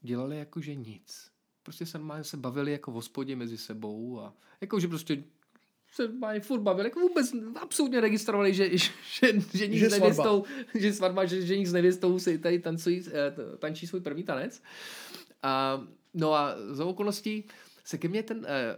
dělali 0.00 0.38
jakože 0.38 0.74
nic. 0.74 1.30
Prostě 1.62 1.86
se, 1.86 2.00
se 2.22 2.36
bavili 2.36 2.72
jako 2.72 2.90
v 2.90 2.94
hospodě 2.94 3.36
mezi 3.36 3.58
sebou 3.58 4.20
a 4.20 4.34
jakože 4.60 4.88
prostě 4.88 5.24
se 5.92 6.08
mají 6.08 6.40
furt 6.40 6.60
bavili, 6.60 6.88
jako 6.88 7.00
vůbec 7.00 7.34
absolutně 7.60 8.00
registrovali, 8.00 8.54
že, 8.54 8.78
že, 8.78 8.90
že, 9.54 9.78
že, 9.78 9.90
s 9.90 9.92
nevěstou, 9.92 10.44
že 10.74 10.92
svatba, 10.92 11.24
že, 11.24 11.46
že 11.46 11.66
s 11.66 11.72
nevěstou 11.72 12.18
si 12.18 12.38
tady 12.38 12.58
tancují, 12.58 13.04
eh, 13.08 13.56
tančí 13.58 13.86
svůj 13.86 14.00
první 14.00 14.22
tanec. 14.22 14.62
A, 15.42 15.84
no 16.14 16.34
a 16.34 16.54
za 16.70 16.84
okolností 16.84 17.44
se 17.84 17.98
ke 17.98 18.08
mně 18.08 18.22
ten 18.22 18.46
eh, 18.48 18.76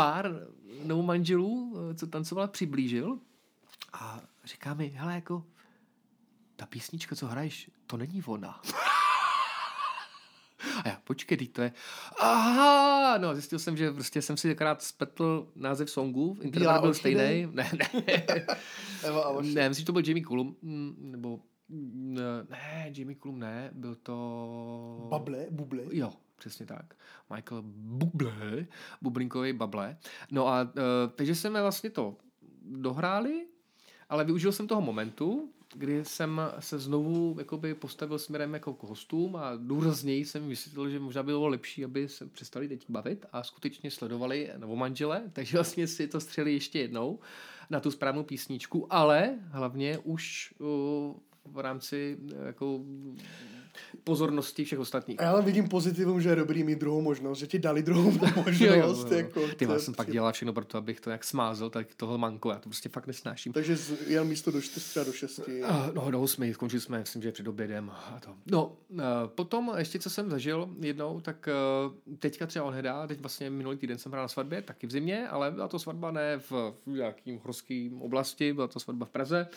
pár 0.00 0.46
novou 0.84 1.02
manželů, 1.02 1.76
eh, 1.90 1.94
co 1.94 2.06
tancovala, 2.06 2.46
přiblížil 2.46 3.18
a 3.92 4.20
říká 4.44 4.74
mi, 4.74 4.86
hele, 4.86 5.14
jako 5.14 5.44
ta 6.56 6.66
písnička, 6.66 7.16
co 7.16 7.26
hraješ, 7.26 7.70
to 7.86 7.96
není 7.96 8.22
ona. 8.22 8.60
A 10.84 10.88
já, 10.88 11.00
počkej, 11.04 11.38
to 11.38 11.62
je... 11.62 11.72
Aha, 12.18 13.18
no, 13.18 13.34
zjistil 13.34 13.58
jsem, 13.58 13.76
že 13.76 13.92
prostě 13.92 14.22
jsem 14.22 14.36
si 14.36 14.50
akorát 14.50 14.82
spetl 14.82 15.48
název 15.56 15.90
songu, 15.90 16.38
interval 16.40 16.80
byl 16.80 16.94
stejný. 16.94 17.46
Ne, 17.52 17.70
ne. 17.78 17.90
ne, 19.42 19.68
myslím, 19.68 19.82
že 19.82 19.84
to 19.84 19.92
byl 19.92 20.02
Jamie 20.06 20.24
Cullum, 20.24 20.56
mm, 20.62 20.96
nebo 21.00 21.40
ne, 21.68 22.92
Jamie 22.96 23.16
Cullum 23.16 23.38
ne, 23.38 23.70
byl 23.72 23.94
to... 23.94 25.06
Bable, 25.10 25.46
Buble? 25.50 25.82
Jo, 25.92 26.12
přesně 26.40 26.66
tak. 26.66 26.94
Michael 27.34 27.62
Buble, 27.66 28.66
bublinkový 29.02 29.52
Bable. 29.52 29.96
No 30.30 30.48
a 30.48 30.62
uh, 30.62 30.70
takže 31.14 31.34
jsme 31.34 31.62
vlastně 31.62 31.90
to 31.90 32.16
dohráli, 32.64 33.46
ale 34.08 34.24
využil 34.24 34.52
jsem 34.52 34.68
toho 34.68 34.80
momentu, 34.80 35.52
kdy 35.74 36.04
jsem 36.04 36.40
se 36.58 36.78
znovu 36.78 37.36
jakoby 37.38 37.74
postavil 37.74 38.18
směrem 38.18 38.54
jako 38.54 38.74
k 38.74 38.82
hostům 38.82 39.36
a 39.36 39.52
důrazněji 39.56 40.24
jsem 40.24 40.48
vysvětlil, 40.48 40.90
že 40.90 41.00
možná 41.00 41.22
bylo 41.22 41.48
lepší, 41.48 41.84
aby 41.84 42.08
se 42.08 42.26
přestali 42.26 42.68
teď 42.68 42.84
bavit 42.88 43.26
a 43.32 43.42
skutečně 43.42 43.90
sledovali 43.90 44.50
novomanžele, 44.56 45.22
takže 45.32 45.56
vlastně 45.56 45.86
si 45.86 46.08
to 46.08 46.20
střeli 46.20 46.52
ještě 46.52 46.78
jednou 46.78 47.18
na 47.70 47.80
tu 47.80 47.90
správnou 47.90 48.22
písničku, 48.22 48.92
ale 48.92 49.38
hlavně 49.50 49.98
už 49.98 50.54
uh, 50.58 51.14
v 51.44 51.58
rámci 51.58 52.18
jako 52.46 52.80
pozornosti 54.04 54.64
všech 54.64 54.78
ostatních. 54.78 55.20
A 55.20 55.22
já 55.22 55.40
vidím 55.40 55.68
pozitivum, 55.68 56.20
že 56.20 56.28
je 56.28 56.36
dobrý 56.36 56.64
mít 56.64 56.78
druhou 56.78 57.00
možnost, 57.00 57.38
že 57.38 57.46
ti 57.46 57.58
dali 57.58 57.82
druhou 57.82 58.10
možnost. 58.36 58.60
jo, 58.60 58.74
jo, 58.74 58.96
jo. 59.10 59.16
Jako, 59.16 59.40
Ty 59.56 59.64
já 59.64 59.78
jsem 59.78 59.94
pak 59.94 60.10
dělal 60.10 60.32
všechno 60.32 60.52
pro 60.52 60.64
to, 60.64 60.78
abych 60.78 61.00
to 61.00 61.10
jak 61.10 61.24
smázl, 61.24 61.70
tak 61.70 61.94
tohle 61.96 62.18
manko, 62.18 62.50
já 62.50 62.58
to 62.58 62.68
prostě 62.68 62.88
fakt 62.88 63.06
nesnáším. 63.06 63.52
Takže 63.52 63.76
jel 64.06 64.24
místo 64.24 64.50
do 64.50 64.60
4 64.60 64.88
třeba 64.90 65.04
do 65.04 65.12
6. 65.12 65.38
Uh, 65.38 65.44
no 65.94 66.10
do 66.10 66.22
8, 66.22 66.54
skončili 66.54 66.80
jsme, 66.80 66.98
myslím, 66.98 67.22
že 67.22 67.32
před 67.32 67.48
obědem 67.48 67.90
a 67.90 68.20
to. 68.24 68.34
No, 68.46 68.76
uh, 68.88 69.00
potom 69.26 69.72
ještě 69.76 69.98
co 69.98 70.10
jsem 70.10 70.30
zažil 70.30 70.68
jednou, 70.80 71.20
tak 71.20 71.48
uh, 71.88 72.16
teďka 72.18 72.46
třeba 72.46 72.64
on 72.64 72.74
hedá, 72.74 73.06
teď 73.06 73.20
vlastně 73.20 73.50
minulý 73.50 73.76
týden 73.76 73.98
jsem 73.98 74.12
hrál 74.12 74.24
na 74.24 74.28
svatbě, 74.28 74.62
taky 74.62 74.86
v 74.86 74.90
zimě, 74.90 75.28
ale 75.28 75.50
byla 75.50 75.68
to 75.68 75.78
svatba 75.78 76.10
ne 76.10 76.38
v, 76.38 76.50
v 76.86 76.90
nějakým 76.90 77.38
horským 77.38 78.02
oblasti, 78.02 78.52
byla 78.52 78.66
to 78.66 78.80
svatba 78.80 79.06
v 79.06 79.10
Praze 79.10 79.48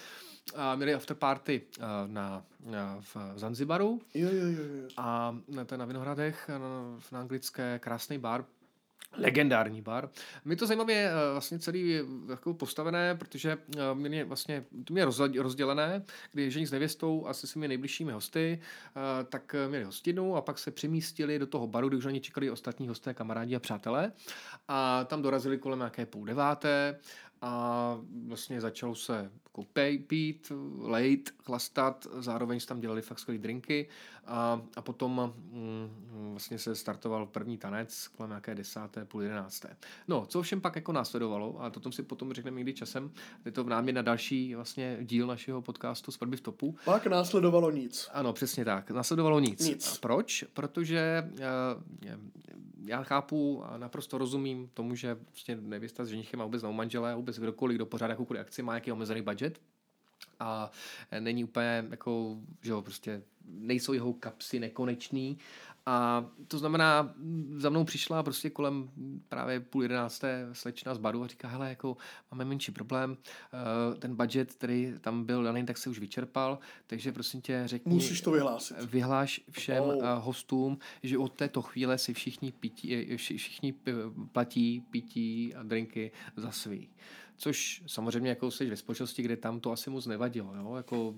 a 0.55 0.75
měli 0.75 0.93
afterparty 0.93 1.61
na, 2.07 2.43
na, 2.65 2.97
v 3.01 3.17
Zanzibaru. 3.35 4.01
Jo, 4.13 4.29
jo, 4.31 4.45
jo, 4.45 4.63
jo. 4.63 4.89
A 4.97 5.35
na, 5.47 5.77
na 5.77 5.85
Vinohradech, 5.85 6.49
na, 6.49 6.59
na 7.11 7.19
anglické 7.19 7.79
krásný 7.79 8.17
bar, 8.17 8.45
legendární 9.17 9.81
bar. 9.81 10.09
My 10.45 10.55
to 10.55 10.67
zajímavé 10.67 10.93
je 10.93 11.09
eh, 11.09 11.31
vlastně 11.31 11.59
celý 11.59 12.01
jako 12.29 12.53
postavené, 12.53 13.15
protože 13.15 13.57
eh, 13.77 13.79
mě 13.93 14.25
vlastně, 14.25 14.65
to 14.85 14.93
mě 14.93 15.05
rozdělené, 15.41 16.03
kdy 16.31 16.51
žení 16.51 16.65
s 16.65 16.71
nevěstou 16.71 17.27
a 17.27 17.33
se 17.33 17.47
svými 17.47 17.67
nejbližšími 17.67 18.11
hosty, 18.11 18.59
tak 19.29 19.55
měli 19.69 19.83
hostinu 19.83 20.35
a 20.35 20.41
pak 20.41 20.59
se 20.59 20.71
přemístili 20.71 21.39
do 21.39 21.47
toho 21.47 21.67
baru, 21.67 21.87
kde 21.87 21.97
už 21.97 22.05
oni 22.05 22.21
čekali 22.21 22.51
ostatní 22.51 22.87
hosté, 22.87 23.13
kamarádi 23.13 23.55
a 23.55 23.59
přátelé. 23.59 24.11
A 24.67 25.03
tam 25.03 25.21
dorazili 25.21 25.57
kolem 25.57 25.79
nějaké 25.79 26.05
půl 26.05 26.25
deváté 26.25 26.99
a 27.43 27.97
vlastně 28.27 28.61
začalo 28.61 28.95
se 28.95 29.31
jako 29.45 29.65
pít, 30.07 30.51
lejt, 30.79 31.33
chlastat, 31.37 32.07
zároveň 32.19 32.59
se 32.59 32.67
tam 32.67 32.79
dělali 32.79 33.01
fakt 33.01 33.19
skvělé 33.19 33.41
drinky 33.41 33.87
a, 34.25 34.61
a 34.75 34.81
potom 34.81 35.33
mm, 35.51 36.31
vlastně 36.31 36.59
se 36.59 36.75
startoval 36.75 37.25
první 37.25 37.57
tanec 37.57 38.07
kolem 38.07 38.29
nějaké 38.29 38.55
desáté, 38.55 39.05
půl 39.05 39.21
jedenácté. 39.21 39.77
No, 40.07 40.25
co 40.25 40.41
všem 40.41 40.61
pak 40.61 40.75
jako 40.75 40.91
následovalo, 40.91 41.61
a 41.61 41.69
to 41.69 41.79
tom 41.79 41.91
si 41.91 42.03
potom 42.03 42.33
řekneme 42.33 42.57
někdy 42.57 42.73
časem, 42.73 43.11
je 43.45 43.51
to 43.51 43.63
v 43.63 43.69
námě 43.69 43.93
na 43.93 44.01
další 44.01 44.55
vlastně 44.55 44.97
díl 45.01 45.27
našeho 45.27 45.61
podcastu 45.61 46.11
Svatby 46.11 46.37
v 46.37 46.41
topu. 46.41 46.75
Pak 46.85 47.07
následovalo 47.07 47.71
nic. 47.71 48.09
Ano, 48.13 48.33
přesně 48.33 48.65
tak. 48.65 48.91
Následovalo 48.91 49.39
nic. 49.39 49.67
Nic. 49.67 49.93
A 49.93 49.97
proč? 50.01 50.45
Protože 50.53 51.31
uh, 51.31 52.33
já 52.85 53.03
chápu 53.03 53.63
a 53.65 53.77
naprosto 53.77 54.17
rozumím 54.17 54.69
tomu, 54.73 54.95
že 54.95 55.15
prostě 55.15 55.55
nevěsta 55.55 56.05
s 56.05 56.07
ženichem 56.07 56.41
a 56.41 56.43
vůbec 56.43 56.63
na 56.63 56.71
manžele, 56.71 57.15
vůbec 57.15 57.39
kdokoliv, 57.39 57.75
kdo 57.75 57.85
pořád 57.85 58.07
jakoukoliv 58.07 58.41
akci 58.41 58.61
má 58.61 58.73
nějaký 58.73 58.91
omezený 58.91 59.21
budget. 59.21 59.61
A 60.39 60.71
není 61.19 61.43
úplně 61.43 61.85
jako, 61.89 62.37
že 62.61 62.71
jo, 62.71 62.81
prostě 62.81 63.23
nejsou 63.45 63.93
jeho 63.93 64.13
kapsy 64.13 64.59
nekonečný 64.59 65.37
a 65.85 66.25
to 66.47 66.57
znamená, 66.57 67.13
za 67.55 67.69
mnou 67.69 67.83
přišla 67.83 68.23
prostě 68.23 68.49
kolem 68.49 68.89
právě 69.29 69.59
půl 69.59 69.81
jedenácté 69.81 70.49
slečna 70.53 70.95
z 70.95 70.97
baru 70.97 71.23
a 71.23 71.27
říká, 71.27 71.47
hele, 71.47 71.69
jako 71.69 71.97
máme 72.31 72.45
menší 72.45 72.71
problém, 72.71 73.17
eh, 73.53 73.95
ten 73.97 74.15
budget, 74.15 74.53
který 74.53 74.93
tam 75.01 75.23
byl 75.23 75.43
daný, 75.43 75.65
tak 75.65 75.77
se 75.77 75.89
už 75.89 75.99
vyčerpal, 75.99 76.59
takže 76.87 77.11
prosím 77.11 77.41
tě 77.41 77.63
řekni... 77.65 77.93
Musíš 77.93 78.21
to 78.21 78.31
vyhlásit. 78.31 78.77
Vyhláš 78.81 79.41
všem 79.51 79.83
oh. 79.83 80.03
hostům, 80.19 80.77
že 81.03 81.17
od 81.17 81.33
této 81.33 81.61
chvíle 81.61 81.97
si 81.97 82.13
všichni, 82.13 82.51
pití, 82.51 82.95
eh, 82.95 83.17
všichni 83.17 83.73
platí 84.31 84.81
pití 84.91 85.55
a 85.55 85.63
drinky 85.63 86.11
za 86.35 86.51
svý 86.51 86.89
což 87.43 87.83
samozřejmě 87.87 88.29
jako 88.29 88.51
jsi 88.51 88.69
ve 88.69 88.75
společnosti, 88.75 89.21
kde 89.21 89.37
tam 89.37 89.59
to 89.59 89.71
asi 89.71 89.89
moc 89.89 90.05
nevadilo. 90.05 90.55
Jo? 90.55 90.75
Jako, 90.75 91.15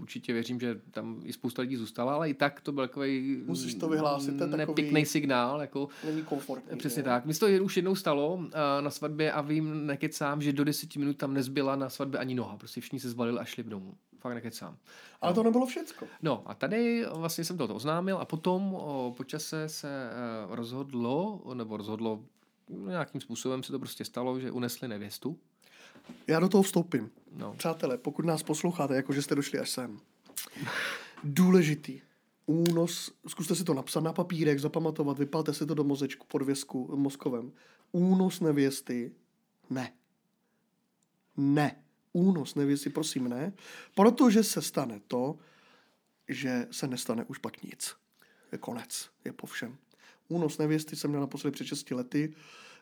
určitě 0.00 0.32
věřím, 0.32 0.60
že 0.60 0.80
tam 0.90 1.20
i 1.24 1.32
spousta 1.32 1.62
lidí 1.62 1.76
zůstala, 1.76 2.14
ale 2.14 2.30
i 2.30 2.34
tak 2.34 2.60
to 2.60 2.72
byl 2.72 2.88
takový 2.88 3.42
Musíš 3.46 3.74
to 3.74 3.88
vyhlásit, 3.88 4.34
nepěkný 4.34 5.06
signál. 5.06 5.60
Jako, 5.60 5.88
není 6.04 6.22
komfortní. 6.22 6.78
Přesně 6.78 7.00
jo? 7.00 7.04
tak. 7.04 7.24
Mně 7.24 7.34
to 7.34 7.46
už 7.62 7.76
jednou 7.76 7.94
stalo 7.94 8.34
uh, 8.34 8.50
na 8.80 8.90
svatbě 8.90 9.32
a 9.32 9.40
vím, 9.40 9.86
nekecám, 9.86 10.42
že 10.42 10.52
do 10.52 10.64
deseti 10.64 10.98
minut 10.98 11.16
tam 11.16 11.34
nezbyla 11.34 11.76
na 11.76 11.88
svatbě 11.88 12.20
ani 12.20 12.34
noha. 12.34 12.56
Prostě 12.56 12.80
všichni 12.80 13.00
se 13.00 13.10
zbalili 13.10 13.38
a 13.38 13.44
šli 13.44 13.62
domů. 13.62 13.94
Fakt 14.18 14.34
nekecám. 14.34 14.76
Ale 15.20 15.30
no. 15.32 15.34
to 15.34 15.42
nebylo 15.42 15.66
všecko. 15.66 16.06
No 16.22 16.42
a 16.46 16.54
tady 16.54 17.06
vlastně 17.14 17.44
jsem 17.44 17.58
to 17.58 17.74
oznámil 17.74 18.18
a 18.18 18.24
potom 18.24 18.74
o, 18.74 19.14
po 19.16 19.24
čase 19.24 19.68
se 19.68 20.10
uh, 20.46 20.54
rozhodlo, 20.54 21.42
nebo 21.54 21.76
rozhodlo 21.76 22.24
nějakým 22.68 23.20
způsobem 23.20 23.62
se 23.62 23.72
to 23.72 23.78
prostě 23.78 24.04
stalo, 24.04 24.40
že 24.40 24.50
unesli 24.50 24.88
nevěstu 24.88 25.38
já 26.26 26.40
do 26.40 26.48
toho 26.48 26.62
vstoupím. 26.62 27.10
No. 27.36 27.54
Přátelé, 27.54 27.98
pokud 27.98 28.24
nás 28.24 28.42
posloucháte, 28.42 28.96
jakože 28.96 29.22
jste 29.22 29.34
došli 29.34 29.58
až 29.58 29.70
sem. 29.70 30.00
Důležitý. 31.24 32.00
Únos, 32.46 33.12
zkuste 33.28 33.54
si 33.54 33.64
to 33.64 33.74
napsat 33.74 34.00
na 34.00 34.12
papírek, 34.12 34.58
zapamatovat, 34.58 35.18
vypalte 35.18 35.54
si 35.54 35.66
to 35.66 35.74
do 35.74 35.84
mozečku, 35.84 36.26
podvězku 36.26 36.96
mozkovém. 36.96 37.52
Únos 37.92 38.40
nevěsty, 38.40 39.12
ne. 39.70 39.92
Ne. 41.36 41.84
Únos 42.12 42.54
nevěsty, 42.54 42.90
prosím, 42.90 43.28
ne. 43.28 43.52
Protože 43.94 44.42
se 44.44 44.62
stane 44.62 45.00
to, 45.08 45.38
že 46.28 46.66
se 46.70 46.86
nestane 46.86 47.24
už 47.24 47.38
pak 47.38 47.62
nic. 47.62 47.94
Je 48.52 48.58
konec. 48.58 49.10
Je 49.24 49.32
po 49.32 49.46
všem. 49.46 49.76
Únos 50.28 50.58
nevěsty 50.58 50.96
jsem 50.96 51.10
měl 51.10 51.20
naposledy 51.20 51.54
před 51.54 51.66
6 51.66 51.90
lety. 51.90 52.34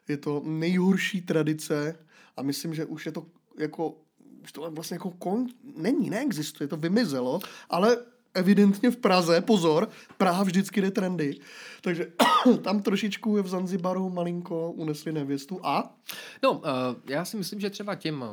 Je 0.08 0.16
to 0.16 0.42
nejhorší 0.44 1.20
tradice 1.20 1.98
a 2.36 2.42
myslím, 2.42 2.74
že 2.74 2.84
už 2.84 3.06
je 3.06 3.12
to 3.12 3.26
jako 3.58 3.94
už 4.42 4.52
to 4.52 4.70
vlastně 4.70 4.94
jako 4.94 5.10
kon... 5.10 5.46
není, 5.76 6.10
neexistuje, 6.10 6.68
to 6.68 6.76
vymizelo, 6.76 7.40
ale 7.70 7.96
evidentně 8.34 8.90
v 8.90 8.96
Praze, 8.96 9.40
pozor, 9.40 9.88
Praha 10.18 10.42
vždycky 10.42 10.80
jde 10.80 10.90
trendy. 10.90 11.38
Takže 11.80 12.12
tam 12.62 12.82
trošičku 12.82 13.36
je 13.36 13.42
v 13.42 13.48
Zanzibaru 13.48 14.10
malinko 14.10 14.72
unesli 14.72 15.12
nevěstu 15.12 15.60
a? 15.66 15.96
No, 16.42 16.52
uh, 16.52 16.60
já 17.08 17.24
si 17.24 17.36
myslím, 17.36 17.60
že 17.60 17.70
třeba 17.70 17.94
těm 17.94 18.24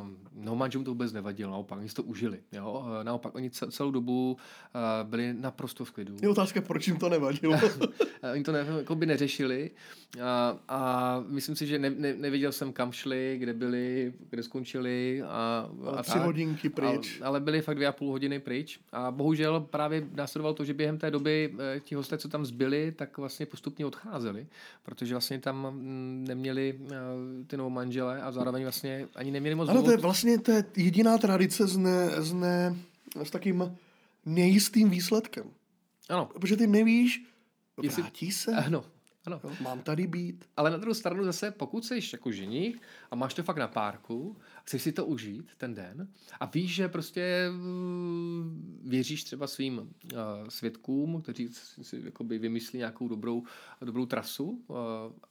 no 0.44 0.56
manžům 0.56 0.84
to 0.84 0.90
vůbec 0.90 1.12
nevadilo, 1.12 1.50
naopak, 1.50 1.78
oni 1.78 1.88
si 1.88 1.94
to 1.94 2.02
užili. 2.02 2.38
Jo? 2.52 2.84
Uh, 2.86 3.04
naopak, 3.04 3.34
oni 3.34 3.50
celou 3.50 3.90
dobu 3.90 4.36
uh, 4.74 5.08
byli 5.08 5.34
naprosto 5.34 5.84
v 5.84 5.90
klidu. 5.90 6.16
Je 6.22 6.28
otázka, 6.28 6.60
proč 6.60 6.86
jim 6.86 6.96
to 6.96 7.08
nevadilo. 7.08 7.58
oni 8.32 8.42
to 8.42 8.52
ne, 8.52 8.66
jako 8.78 8.94
by 8.94 9.06
neřešili 9.06 9.70
a, 10.20 10.58
a 10.68 11.20
myslím 11.28 11.56
si, 11.56 11.66
že 11.66 11.78
ne, 11.78 11.90
ne, 11.90 12.14
neviděl 12.14 12.52
jsem, 12.52 12.72
kam 12.72 12.92
šli, 12.92 13.36
kde 13.38 13.52
byli, 13.52 14.12
kde 14.30 14.42
skončili. 14.42 15.22
A, 15.22 15.70
a 15.96 16.02
tři 16.02 16.12
tak. 16.12 16.22
hodinky 16.22 16.68
pryč. 16.68 17.20
A, 17.22 17.26
ale 17.26 17.40
byli 17.40 17.60
fakt 17.60 17.74
dvě 17.74 17.88
a 17.88 17.92
půl 17.92 18.10
hodiny 18.10 18.40
pryč. 18.40 18.80
A 18.92 19.10
bohužel 19.10 19.60
právě 19.60 20.06
následovalo 20.14 20.54
to, 20.54 20.64
že 20.64 20.74
během 20.74 20.98
té 20.98 21.10
doby 21.10 21.54
ti 21.80 21.94
hosté, 21.94 22.18
co 22.18 22.28
tam 22.28 22.46
zbyli, 22.46 22.92
tak 22.92 23.18
vlastně 23.18 23.46
postupně 23.46 23.86
odcházeli, 23.86 24.46
protože 24.82 25.14
vlastně 25.14 25.38
tam 25.38 25.66
mm, 25.70 26.24
neměli 26.28 26.78
ty 27.46 27.56
novou 27.56 27.70
manžele 27.70 28.22
a 28.22 28.32
zároveň 28.32 28.62
vlastně 28.62 29.08
ani 29.14 29.30
neměli 29.30 29.54
moc 29.54 29.68
Ano, 29.68 29.82
to 29.82 29.90
je 29.90 29.96
vlastně 29.96 30.29
to 30.38 30.52
je 30.52 30.64
jediná 30.76 31.18
tradice 31.18 31.66
s, 31.66 31.76
ne, 31.76 32.22
s, 32.22 32.32
ne, 32.32 32.76
s 33.22 33.30
takým 33.30 33.76
nejistým 34.26 34.90
výsledkem. 34.90 35.50
Ano. 36.08 36.26
Protože 36.26 36.56
ty 36.56 36.66
nevíš, 36.66 37.22
vrátí 37.76 38.26
Jestli... 38.26 38.32
se? 38.32 38.52
Ano, 38.52 38.84
ano. 39.26 39.40
Mám 39.60 39.80
tady 39.80 40.06
být. 40.06 40.44
Ale 40.56 40.70
na 40.70 40.76
druhou 40.76 40.94
stranu 40.94 41.24
zase, 41.24 41.50
pokud 41.50 41.84
jsi 41.84 42.00
jako 42.12 42.32
ženich 42.32 42.76
a 43.10 43.16
máš 43.16 43.34
to 43.34 43.42
fakt 43.42 43.56
na 43.56 43.68
párku, 43.68 44.36
chceš 44.64 44.82
si 44.82 44.92
to 44.92 45.06
užít 45.06 45.50
ten 45.56 45.74
den 45.74 46.08
a 46.40 46.46
víš, 46.46 46.74
že 46.74 46.88
prostě 46.88 47.48
mm, 47.50 48.80
věříš 48.84 49.24
třeba 49.24 49.46
svým 49.46 49.78
uh, 49.78 49.88
svědkům, 50.48 51.22
kteří 51.22 51.48
si 51.82 52.02
jakoby 52.04 52.38
vymyslí 52.38 52.78
nějakou 52.78 53.08
dobrou, 53.08 53.42
dobrou 53.80 54.06
trasu 54.06 54.64
uh, 54.66 54.76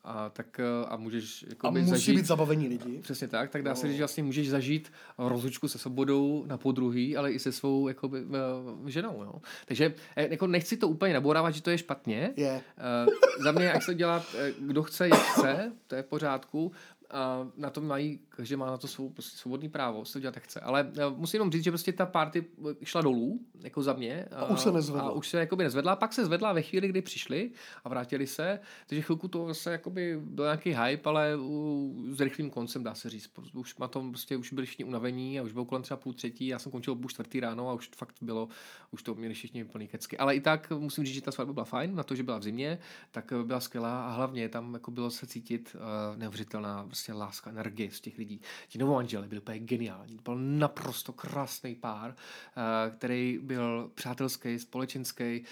a 0.04 0.30
tak 0.30 0.60
uh, 0.60 0.94
a 0.94 0.98
můžeš 0.98 1.46
jakoby 1.50 1.80
a 1.80 1.84
musí 1.84 1.90
zažít, 1.90 2.16
být 2.16 2.26
zabavení 2.26 2.68
lidi. 2.68 3.00
Přesně 3.02 3.28
tak, 3.28 3.50
tak 3.50 3.64
dá 3.64 3.72
no. 3.72 3.76
se 3.76 3.88
říct, 3.88 3.96
že 3.96 4.04
vlastně 4.04 4.24
můžeš 4.24 4.50
zažít 4.50 4.92
rozlučku 5.18 5.68
se 5.68 5.78
svobodou 5.78 6.46
na 6.48 6.58
podruhý, 6.58 7.18
ale 7.18 7.32
i 7.32 7.40
se 7.40 7.52
svou 7.52 7.88
jakoby, 7.88 8.24
uh, 8.24 8.88
ženou. 8.88 9.24
Jo. 9.24 9.34
Takže 9.66 9.96
jako 10.16 10.48
nechci 10.48 10.78
to 10.78 10.88
úplně 10.88 11.14
naborávat, 11.14 11.54
že 11.54 11.62
to 11.62 11.70
je 11.70 11.78
špatně. 11.78 12.34
Yeah. 12.38 12.62
Uh, 13.08 13.14
za 13.44 13.52
mě, 13.52 13.66
jak 13.66 13.84
se 13.84 13.96
dělá, 13.96 14.26
kdo 14.60 14.84
chce, 14.84 15.08
jak 15.08 15.20
chce, 15.20 15.72
to 15.88 15.96
je 15.96 16.04
v 16.04 16.06
pořádku, 16.06 16.72
a 17.12 17.48
na 17.58 17.70
to 17.70 17.82
mají, 17.82 18.20
každý 18.40 18.56
má 18.56 18.66
na 18.66 18.78
to 18.78 18.88
svou, 18.88 19.10
prostě 19.10 19.38
svobodný 19.38 19.70
právo, 19.70 20.06
se 20.06 20.20
dělat 20.20 20.36
jak 20.36 20.44
chce. 20.44 20.60
Ale 20.60 20.84
uh, 20.84 21.18
musím 21.18 21.38
jenom 21.38 21.52
říct, 21.52 21.64
že 21.64 21.72
prostě 21.72 21.94
ta 21.94 22.06
party 22.06 22.46
šla 22.84 23.02
dolů, 23.02 23.40
jako 23.64 23.84
za 23.84 23.94
mě. 23.94 24.26
A, 24.26 24.36
a 24.36 24.50
už 24.50 24.60
se 24.60 24.72
nezvedla. 24.72 25.02
A 25.02 25.12
už 25.12 25.30
se 25.30 25.40
jakoby 25.40 25.64
nezvedla, 25.64 25.96
pak 25.96 26.14
se 26.14 26.26
zvedla 26.26 26.54
ve 26.54 26.62
chvíli, 26.62 26.88
kdy 26.88 27.02
přišli 27.02 27.52
a 27.84 27.90
vrátili 27.90 28.28
se, 28.28 28.60
takže 28.88 29.02
chvilku 29.02 29.28
to 29.28 29.48
zase 29.48 29.72
jakoby 29.72 30.20
byl 30.24 30.46
nějaký 30.46 30.70
hype, 30.70 31.10
ale 31.10 31.36
uh, 31.36 32.14
s 32.14 32.22
rychlým 32.22 32.50
koncem 32.50 32.84
dá 32.84 32.94
se 32.94 33.10
říct. 33.10 33.32
Už 33.54 33.78
na 33.78 33.88
tom 33.88 34.12
prostě 34.12 34.38
už 34.38 34.54
byli 34.54 34.66
všichni 34.66 34.86
unavení 34.86 35.40
a 35.40 35.44
už 35.44 35.52
bylo 35.52 35.66
kolem 35.66 35.84
třeba 35.84 35.98
půl 35.98 36.14
třetí, 36.14 36.48
já 36.48 36.60
jsem 36.60 36.72
končil 36.72 36.96
půl 36.96 37.10
čtvrtý 37.10 37.40
ráno 37.40 37.70
a 37.70 37.74
už 37.74 37.90
fakt 37.96 38.16
bylo, 38.22 38.50
už 38.92 39.04
to 39.04 39.16
měli 39.16 39.34
všichni 39.34 39.66
plný 39.66 39.88
kecky. 39.88 40.18
Ale 40.18 40.36
i 40.36 40.42
tak 40.42 40.72
musím 40.72 41.06
říct, 41.06 41.16
že 41.16 41.22
ta 41.22 41.32
svatba 41.32 41.54
byla 41.54 41.66
fajn, 41.66 41.96
na 41.96 42.04
to, 42.04 42.16
že 42.16 42.24
byla 42.24 42.38
v 42.38 42.44
zimě, 42.44 42.80
tak 43.12 43.34
byla 43.44 43.60
skvělá 43.60 44.08
a 44.08 44.12
hlavně 44.12 44.50
tam 44.50 44.74
jako 44.74 44.92
bylo 44.92 45.12
se 45.12 45.28
cítit 45.28 45.76
uh, 45.76 46.18
neuvěřitelná 46.18 46.84
prostě 46.86 47.14
láska, 47.14 47.50
energie 47.50 47.92
z 47.92 48.02
těch 48.02 48.18
lidí. 48.18 48.29
Ti 48.68 48.78
novomanželé 48.78 49.28
byli 49.28 49.42
úplně 49.42 49.60
geniální. 49.60 50.18
To 50.18 50.22
byl 50.24 50.36
naprosto 50.36 51.14
krásný 51.14 51.76
pár, 51.76 52.10
uh, 52.10 52.96
který 52.96 53.40
byl 53.42 53.92
přátelský, 53.96 54.60
společenský. 54.60 55.40
Uh, 55.42 55.46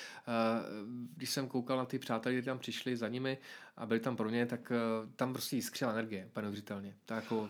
když 1.15 1.29
jsem 1.29 1.47
koukal 1.47 1.77
na 1.77 1.85
ty 1.85 1.99
přátelé, 1.99 2.35
kteří 2.35 2.45
tam 2.45 2.59
přišli 2.59 2.97
za 2.97 3.07
nimi 3.07 3.37
a 3.77 3.85
byli 3.85 3.99
tam 3.99 4.15
pro 4.15 4.29
ně, 4.29 4.45
tak 4.45 4.71
uh, 4.71 5.09
tam 5.15 5.33
prostě 5.33 5.55
jiskřila 5.55 5.91
energie, 5.91 6.25
úplně 6.25 6.41
neuvěřitelně. 6.41 6.95
Tak 7.05 7.23
jako 7.23 7.49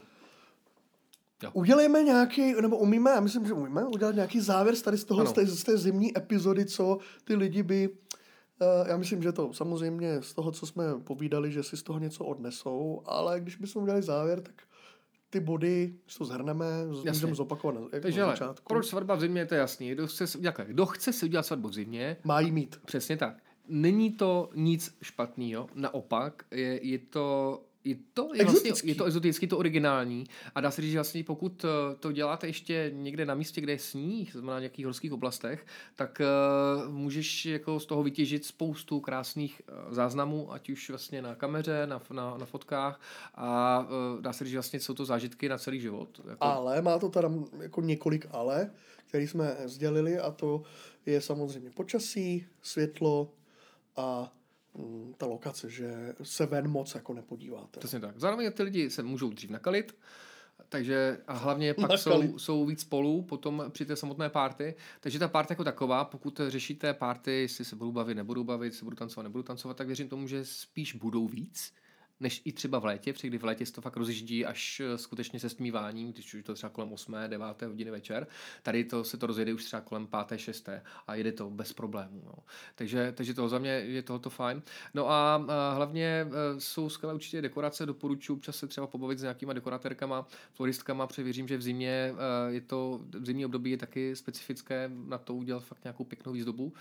Jo. 1.44 1.52
Udělejme 1.54 2.04
nějaký, 2.04 2.62
nebo 2.62 2.78
umíme, 2.78 3.12
já 3.12 3.20
myslím, 3.20 3.48
že 3.48 3.54
umíme 3.54 3.86
udělat 3.86 4.16
nějaký 4.16 4.40
závěr 4.40 4.76
tady 4.76 4.98
z 4.98 5.04
toho, 5.04 5.26
z 5.26 5.34
té, 5.34 5.46
z 5.46 5.64
té 5.64 5.78
zimní 5.78 6.18
epizody, 6.18 6.66
co 6.66 6.98
ty 7.24 7.36
lidi 7.36 7.64
by 7.64 7.90
Eh, 8.62 8.90
já 8.90 8.98
myslím, 8.98 9.24
že 9.24 9.32
to 9.32 9.54
samozřejmě 9.54 10.22
z 10.22 10.34
toho, 10.34 10.52
co 10.52 10.66
jsme 10.66 10.84
povídali, 11.04 11.52
že 11.52 11.64
si 11.64 11.78
z 11.78 11.84
toho 11.84 12.00
něco 12.00 12.26
odnesou, 12.26 13.02
ale 13.06 13.40
když 13.40 13.56
bychom 13.56 13.84
udělali 13.84 14.04
závěr, 14.04 14.42
tak 14.42 14.67
ty 15.30 15.40
body, 15.40 15.94
když 16.04 16.16
to 16.16 16.26
zhrneme, 16.26 16.66
můžeme 16.88 17.36
zopakovat 17.36 17.76
na, 17.76 18.00
Takže 18.02 18.22
na 18.22 18.28
začátku. 18.28 18.66
proč 18.74 18.86
svatba 18.88 19.16
v 19.16 19.20
zimě, 19.20 19.46
to 19.46 19.56
je 19.56 19.60
jasný. 19.60 19.90
Kdo 19.92 20.08
chce, 20.08 20.26
kdo 20.66 20.86
chce 20.86 21.14
si 21.14 21.26
udělat 21.26 21.44
svatbu 21.44 21.68
v 21.68 21.74
zimě, 21.74 22.18
má 22.24 22.40
jí 22.40 22.52
mít. 22.52 22.80
Přesně 22.86 23.18
tak. 23.18 23.38
Není 23.68 24.12
to 24.12 24.50
nic 24.56 24.98
špatného, 25.02 25.68
naopak, 25.76 26.44
je, 26.52 26.88
je 26.88 27.00
to 27.00 27.62
je 27.88 27.96
to, 28.14 28.30
je, 28.34 28.46
vlastně, 28.46 28.72
je 28.84 28.96
to 28.96 29.06
exotický, 29.06 29.48
to 29.48 29.58
originální 29.58 30.26
a 30.56 30.62
dá 30.62 30.72
se 30.72 30.82
říct, 30.82 30.92
že 30.92 30.98
vlastně 30.98 31.24
pokud 31.24 31.66
eh, 31.66 31.96
to 31.96 32.12
děláte 32.12 32.48
ještě 32.48 32.92
někde 32.94 33.26
na 33.26 33.36
místě, 33.36 33.62
kde 33.62 33.74
je 33.74 33.80
sníh, 33.80 34.32
znamená 34.32 34.54
na 34.54 34.60
nějakých 34.60 34.86
horských 34.86 35.14
oblastech, 35.14 35.66
tak 35.96 36.22
uh, 36.86 36.94
můžeš 36.94 37.46
jako 37.46 37.80
z 37.80 37.86
toho 37.86 38.04
vytěžit 38.04 38.46
spoustu 38.46 39.00
krásných 39.00 39.62
uh, 39.88 39.94
záznamů, 39.94 40.54
ať 40.54 40.70
už 40.70 40.90
vlastně 40.90 41.22
na 41.22 41.36
kameře, 41.36 41.88
na, 41.88 42.02
na, 42.12 42.38
na 42.38 42.46
fotkách 42.46 43.02
a 43.36 43.80
uh, 43.80 44.22
dá 44.22 44.34
se 44.34 44.44
říct, 44.44 44.52
že 44.52 44.58
vlastně 44.58 44.80
jsou 44.80 44.94
to 44.94 45.06
zážitky 45.06 45.50
na 45.50 45.58
celý 45.58 45.80
život. 45.80 46.22
Jako... 46.30 46.44
Ale 46.44 46.82
má 46.82 47.00
to 47.00 47.10
teda 47.10 47.32
jako 47.62 47.82
několik 47.82 48.28
ale, 48.32 48.72
který 49.08 49.28
jsme 49.28 49.58
sdělili 49.66 50.20
a 50.20 50.32
to 50.32 50.64
je 51.06 51.22
samozřejmě 51.22 51.70
počasí, 51.70 52.46
světlo 52.62 53.32
a 53.96 54.34
ta 55.18 55.26
lokace, 55.26 55.70
že 55.70 56.16
se 56.24 56.46
ven 56.46 56.68
moc 56.68 56.96
jako 56.96 57.14
nepodíváte. 57.14 57.80
Přesně 57.80 58.00
tak. 58.00 58.20
Zároveň 58.20 58.52
ty 58.52 58.64
lidi 58.64 58.90
se 58.90 59.04
můžou 59.04 59.30
dřív 59.30 59.50
nakalit, 59.50 59.98
takže 60.70 61.18
a 61.28 61.34
hlavně 61.34 61.74
pak 61.82 62.00
jsou, 62.00 62.40
jsou 62.40 62.66
víc 62.66 62.82
spolu 62.82 63.22
potom 63.22 63.66
při 63.70 63.86
té 63.86 63.96
samotné 63.96 64.30
party. 64.30 64.76
Takže 65.00 65.20
ta 65.20 65.28
party 65.28 65.52
jako 65.52 65.64
taková, 65.64 66.06
pokud 66.06 66.42
řešíte 66.48 66.94
party, 66.94 67.32
jestli 67.32 67.66
se 67.66 67.76
budou 67.76 67.92
bavit, 67.92 68.16
nebudou 68.16 68.44
bavit, 68.44 68.66
jestli 68.66 68.84
budou 68.84 68.96
tancovat, 68.96 69.24
nebudou 69.24 69.44
tancovat, 69.44 69.78
tak 69.78 69.88
věřím 69.88 70.10
tomu, 70.10 70.28
že 70.28 70.46
spíš 70.46 70.94
budou 70.94 71.28
víc 71.28 71.74
než 72.20 72.42
i 72.46 72.52
třeba 72.52 72.80
v 72.80 72.86
létě, 72.86 73.14
protože 73.14 73.28
kdy 73.28 73.38
v 73.38 73.44
létě 73.44 73.66
se 73.66 73.74
to 73.74 73.82
fakt 73.82 73.98
rozjíždí 73.98 74.46
až 74.46 74.80
eh, 74.80 74.98
skutečně 74.98 75.40
se 75.40 75.50
stmíváním, 75.50 76.14
když 76.14 76.34
už 76.34 76.44
to 76.44 76.54
třeba 76.54 76.70
kolem 76.70 76.94
8. 76.94 77.16
9. 77.28 77.62
hodiny 77.62 77.92
večer. 77.92 78.28
Tady 78.64 78.84
to 78.84 79.04
se 79.04 79.18
to 79.18 79.28
rozjede 79.28 79.54
už 79.54 79.64
třeba 79.64 79.82
kolem 79.82 80.08
5. 80.28 80.40
6. 80.40 80.70
a 81.08 81.16
jede 81.16 81.32
to 81.32 81.50
bez 81.50 81.74
problémů. 81.74 82.22
No. 82.26 82.34
Takže, 82.76 83.14
takže 83.18 83.34
to 83.34 83.50
za 83.50 83.60
mě 83.60 83.70
je 83.70 84.02
tohoto 84.02 84.30
fajn. 84.30 84.62
No 84.94 85.10
a, 85.10 85.36
a 85.36 85.74
hlavně 85.74 86.28
eh, 86.28 86.60
jsou 86.60 86.90
skvělé 86.90 87.14
určitě 87.14 87.42
dekorace, 87.42 87.86
doporučuji 87.86 88.34
občas 88.34 88.56
se 88.56 88.68
třeba 88.68 88.88
pobavit 88.88 89.20
s 89.20 89.22
nějakýma 89.22 89.54
dekoratérkama, 89.54 90.28
floristkama, 90.54 91.08
protože 91.08 91.24
věřím, 91.24 91.48
že 91.48 91.58
v 91.58 91.62
zimě 91.62 92.14
eh, 92.14 92.54
je 92.54 92.62
to, 92.62 93.02
v 93.20 93.26
zimní 93.26 93.46
období 93.46 93.72
je 93.72 93.78
taky 93.78 94.16
specifické 94.16 94.92
na 95.08 95.18
to 95.18 95.36
udělat 95.36 95.64
fakt 95.64 95.84
nějakou 95.84 96.04
pěknou 96.04 96.32
výzdobu 96.32 96.74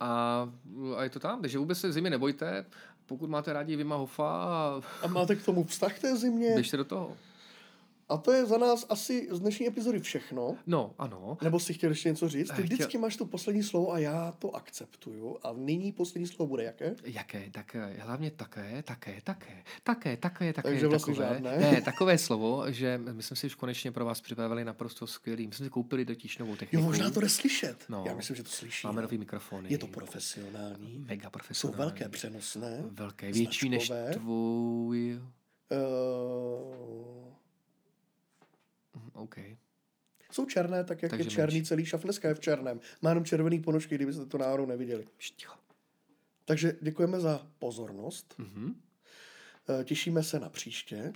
a, 0.00 0.48
a 0.96 1.02
je 1.02 1.10
to 1.10 1.20
tam, 1.20 1.40
takže 1.40 1.58
vůbec 1.58 1.78
se 1.78 1.88
v 1.88 1.92
zimě 1.92 2.10
nebojte, 2.10 2.66
pokud 3.10 3.30
máte 3.30 3.52
rádi 3.52 3.76
Vima 3.76 3.96
Hofa 3.96 4.28
a... 4.28 4.80
a 5.02 5.06
máte 5.06 5.36
k 5.36 5.44
tomu 5.44 5.64
vztah 5.64 5.98
té 5.98 6.16
zimě. 6.16 6.50
Běžte 6.54 6.76
do 6.76 6.84
toho. 6.84 7.16
A 8.10 8.16
to 8.16 8.32
je 8.32 8.46
za 8.46 8.58
nás 8.58 8.86
asi 8.88 9.28
z 9.30 9.40
dnešní 9.40 9.66
epizody 9.66 10.00
všechno. 10.00 10.56
No, 10.66 10.94
ano. 10.98 11.38
Nebo 11.42 11.60
si 11.60 11.74
chtěl 11.74 11.90
ještě 11.90 12.08
něco 12.08 12.28
říct? 12.28 12.50
Ty 12.56 12.62
vždycky 12.62 12.84
chtěl... 12.84 13.00
máš 13.00 13.16
to 13.16 13.26
poslední 13.26 13.62
slovo 13.62 13.92
a 13.92 13.98
já 13.98 14.32
to 14.32 14.56
akceptuju. 14.56 15.38
A 15.42 15.52
nyní 15.52 15.92
poslední 15.92 16.26
slovo 16.26 16.48
bude 16.48 16.64
jaké? 16.64 16.94
Jaké? 17.04 17.50
Tak 17.50 17.74
eh, 17.74 17.96
hlavně 18.00 18.30
také, 18.30 18.82
také, 18.82 19.20
také, 19.24 19.62
také, 19.82 20.16
také, 20.16 20.52
také. 20.52 20.68
Takže 20.68 20.86
vlastně 20.86 21.14
takové, 21.14 21.34
žádné. 21.34 21.58
Ne, 21.58 21.82
takové 21.82 22.18
slovo, 22.18 22.72
že 22.72 22.98
my 23.12 23.22
jsme 23.22 23.36
si 23.36 23.46
už 23.46 23.54
konečně 23.54 23.92
pro 23.92 24.04
vás 24.04 24.20
připravili 24.20 24.64
naprosto 24.64 25.06
skvělý. 25.06 25.46
My 25.46 25.54
jsme 25.54 25.66
si 25.66 25.70
koupili 25.70 26.04
totiž 26.04 26.38
novou 26.38 26.56
techniku. 26.56 26.76
Jo, 26.76 26.82
možná 26.82 27.10
to 27.10 27.20
jde 27.20 27.28
slyšet. 27.28 27.84
No, 27.88 28.04
já 28.06 28.14
myslím, 28.14 28.36
že 28.36 28.42
to 28.42 28.50
slyší. 28.50 28.86
Máme 28.86 29.02
nový 29.02 29.18
mikrofony. 29.18 29.68
Je 29.72 29.78
to 29.78 29.86
profesionální. 29.86 31.04
Mega 31.08 31.30
profesionální. 31.30 31.76
Jsou 31.76 31.82
velké 31.82 32.08
přenosné. 32.08 32.82
Velké, 32.90 33.32
větší 33.32 33.68
než 33.68 33.92
tvůj. 34.12 35.20
Uh, 35.72 37.29
OK. 39.12 39.36
Jsou 40.32 40.46
černé, 40.46 40.84
tak 40.84 41.02
jak 41.02 41.10
Takže 41.10 41.26
je 41.26 41.30
černý 41.30 41.54
menší. 41.54 41.68
celý 41.68 41.86
šaf. 41.86 42.02
Dneska 42.02 42.28
je 42.28 42.34
v 42.34 42.40
černém. 42.40 42.80
Má 43.02 43.10
jenom 43.10 43.24
červený 43.24 43.60
ponožky, 43.60 43.94
kdybyste 43.94 44.26
to 44.26 44.38
náhodou 44.38 44.66
neviděli. 44.66 45.08
Šticho. 45.18 45.54
Takže 46.44 46.76
děkujeme 46.80 47.20
za 47.20 47.46
pozornost. 47.58 48.34
Mm-hmm. 48.38 48.74
Těšíme 49.84 50.22
se 50.22 50.40
na 50.40 50.48
příště. 50.48 51.12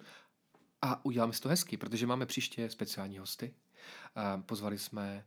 A 0.82 1.04
uděláme 1.04 1.32
si 1.32 1.40
to 1.40 1.48
hezky, 1.48 1.76
protože 1.76 2.06
máme 2.06 2.26
příště 2.26 2.70
speciální 2.70 3.18
hosty. 3.18 3.54
Pozvali 4.46 4.78
jsme 4.78 5.24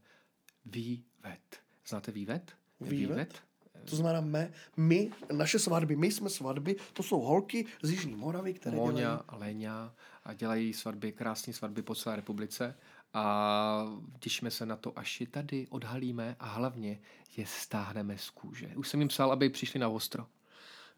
Vývet. 0.65 1.61
Znáte 1.87 2.11
Vývet? 2.11 2.51
Vývet? 2.79 2.99
Vývet? 2.99 3.41
To 3.89 3.95
znamená 3.95 4.21
my, 4.21 4.51
my, 4.77 5.11
naše 5.31 5.59
svatby, 5.59 5.95
my 5.95 6.11
jsme 6.11 6.29
svatby, 6.29 6.75
to 6.93 7.03
jsou 7.03 7.19
holky 7.19 7.65
z 7.83 7.89
Jižní 7.89 8.15
Moravy, 8.15 8.53
které 8.53 8.75
Moňa, 8.75 8.99
dělají... 8.99 9.23
Leňa 9.31 9.95
a 10.27 10.33
dělají 10.33 10.73
svatby, 10.73 11.11
krásné 11.11 11.53
svatby 11.53 11.81
po 11.81 11.95
celé 11.95 12.15
republice 12.15 12.75
a 13.13 13.85
těšíme 14.19 14.51
se 14.51 14.65
na 14.65 14.75
to, 14.75 14.99
až 14.99 15.21
je 15.21 15.27
tady 15.27 15.67
odhalíme 15.69 16.35
a 16.39 16.45
hlavně 16.45 16.99
je 17.37 17.45
stáhneme 17.45 18.17
z 18.17 18.29
kůže. 18.29 18.67
Už 18.75 18.87
jsem 18.87 18.99
jim 18.99 19.07
psal, 19.07 19.31
aby 19.31 19.49
přišli 19.49 19.79
na 19.79 19.89
ostro. 19.89 20.25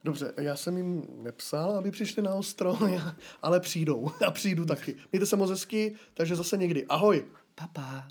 Dobře, 0.03 0.33
já 0.37 0.55
jsem 0.55 0.77
jim 0.77 1.03
nepsal, 1.09 1.71
aby 1.71 1.91
přišli 1.91 2.21
na 2.21 2.33
ostro, 2.33 2.77
ale 3.41 3.59
přijdou. 3.59 4.11
A 4.27 4.31
přijdu 4.31 4.65
taky. 4.65 4.95
Mějte 5.11 5.25
se 5.25 5.35
moc 5.35 5.49
hezky, 5.49 5.95
takže 6.13 6.35
zase 6.35 6.57
někdy. 6.57 6.85
Ahoj. 6.85 7.25
Papa. 7.55 8.07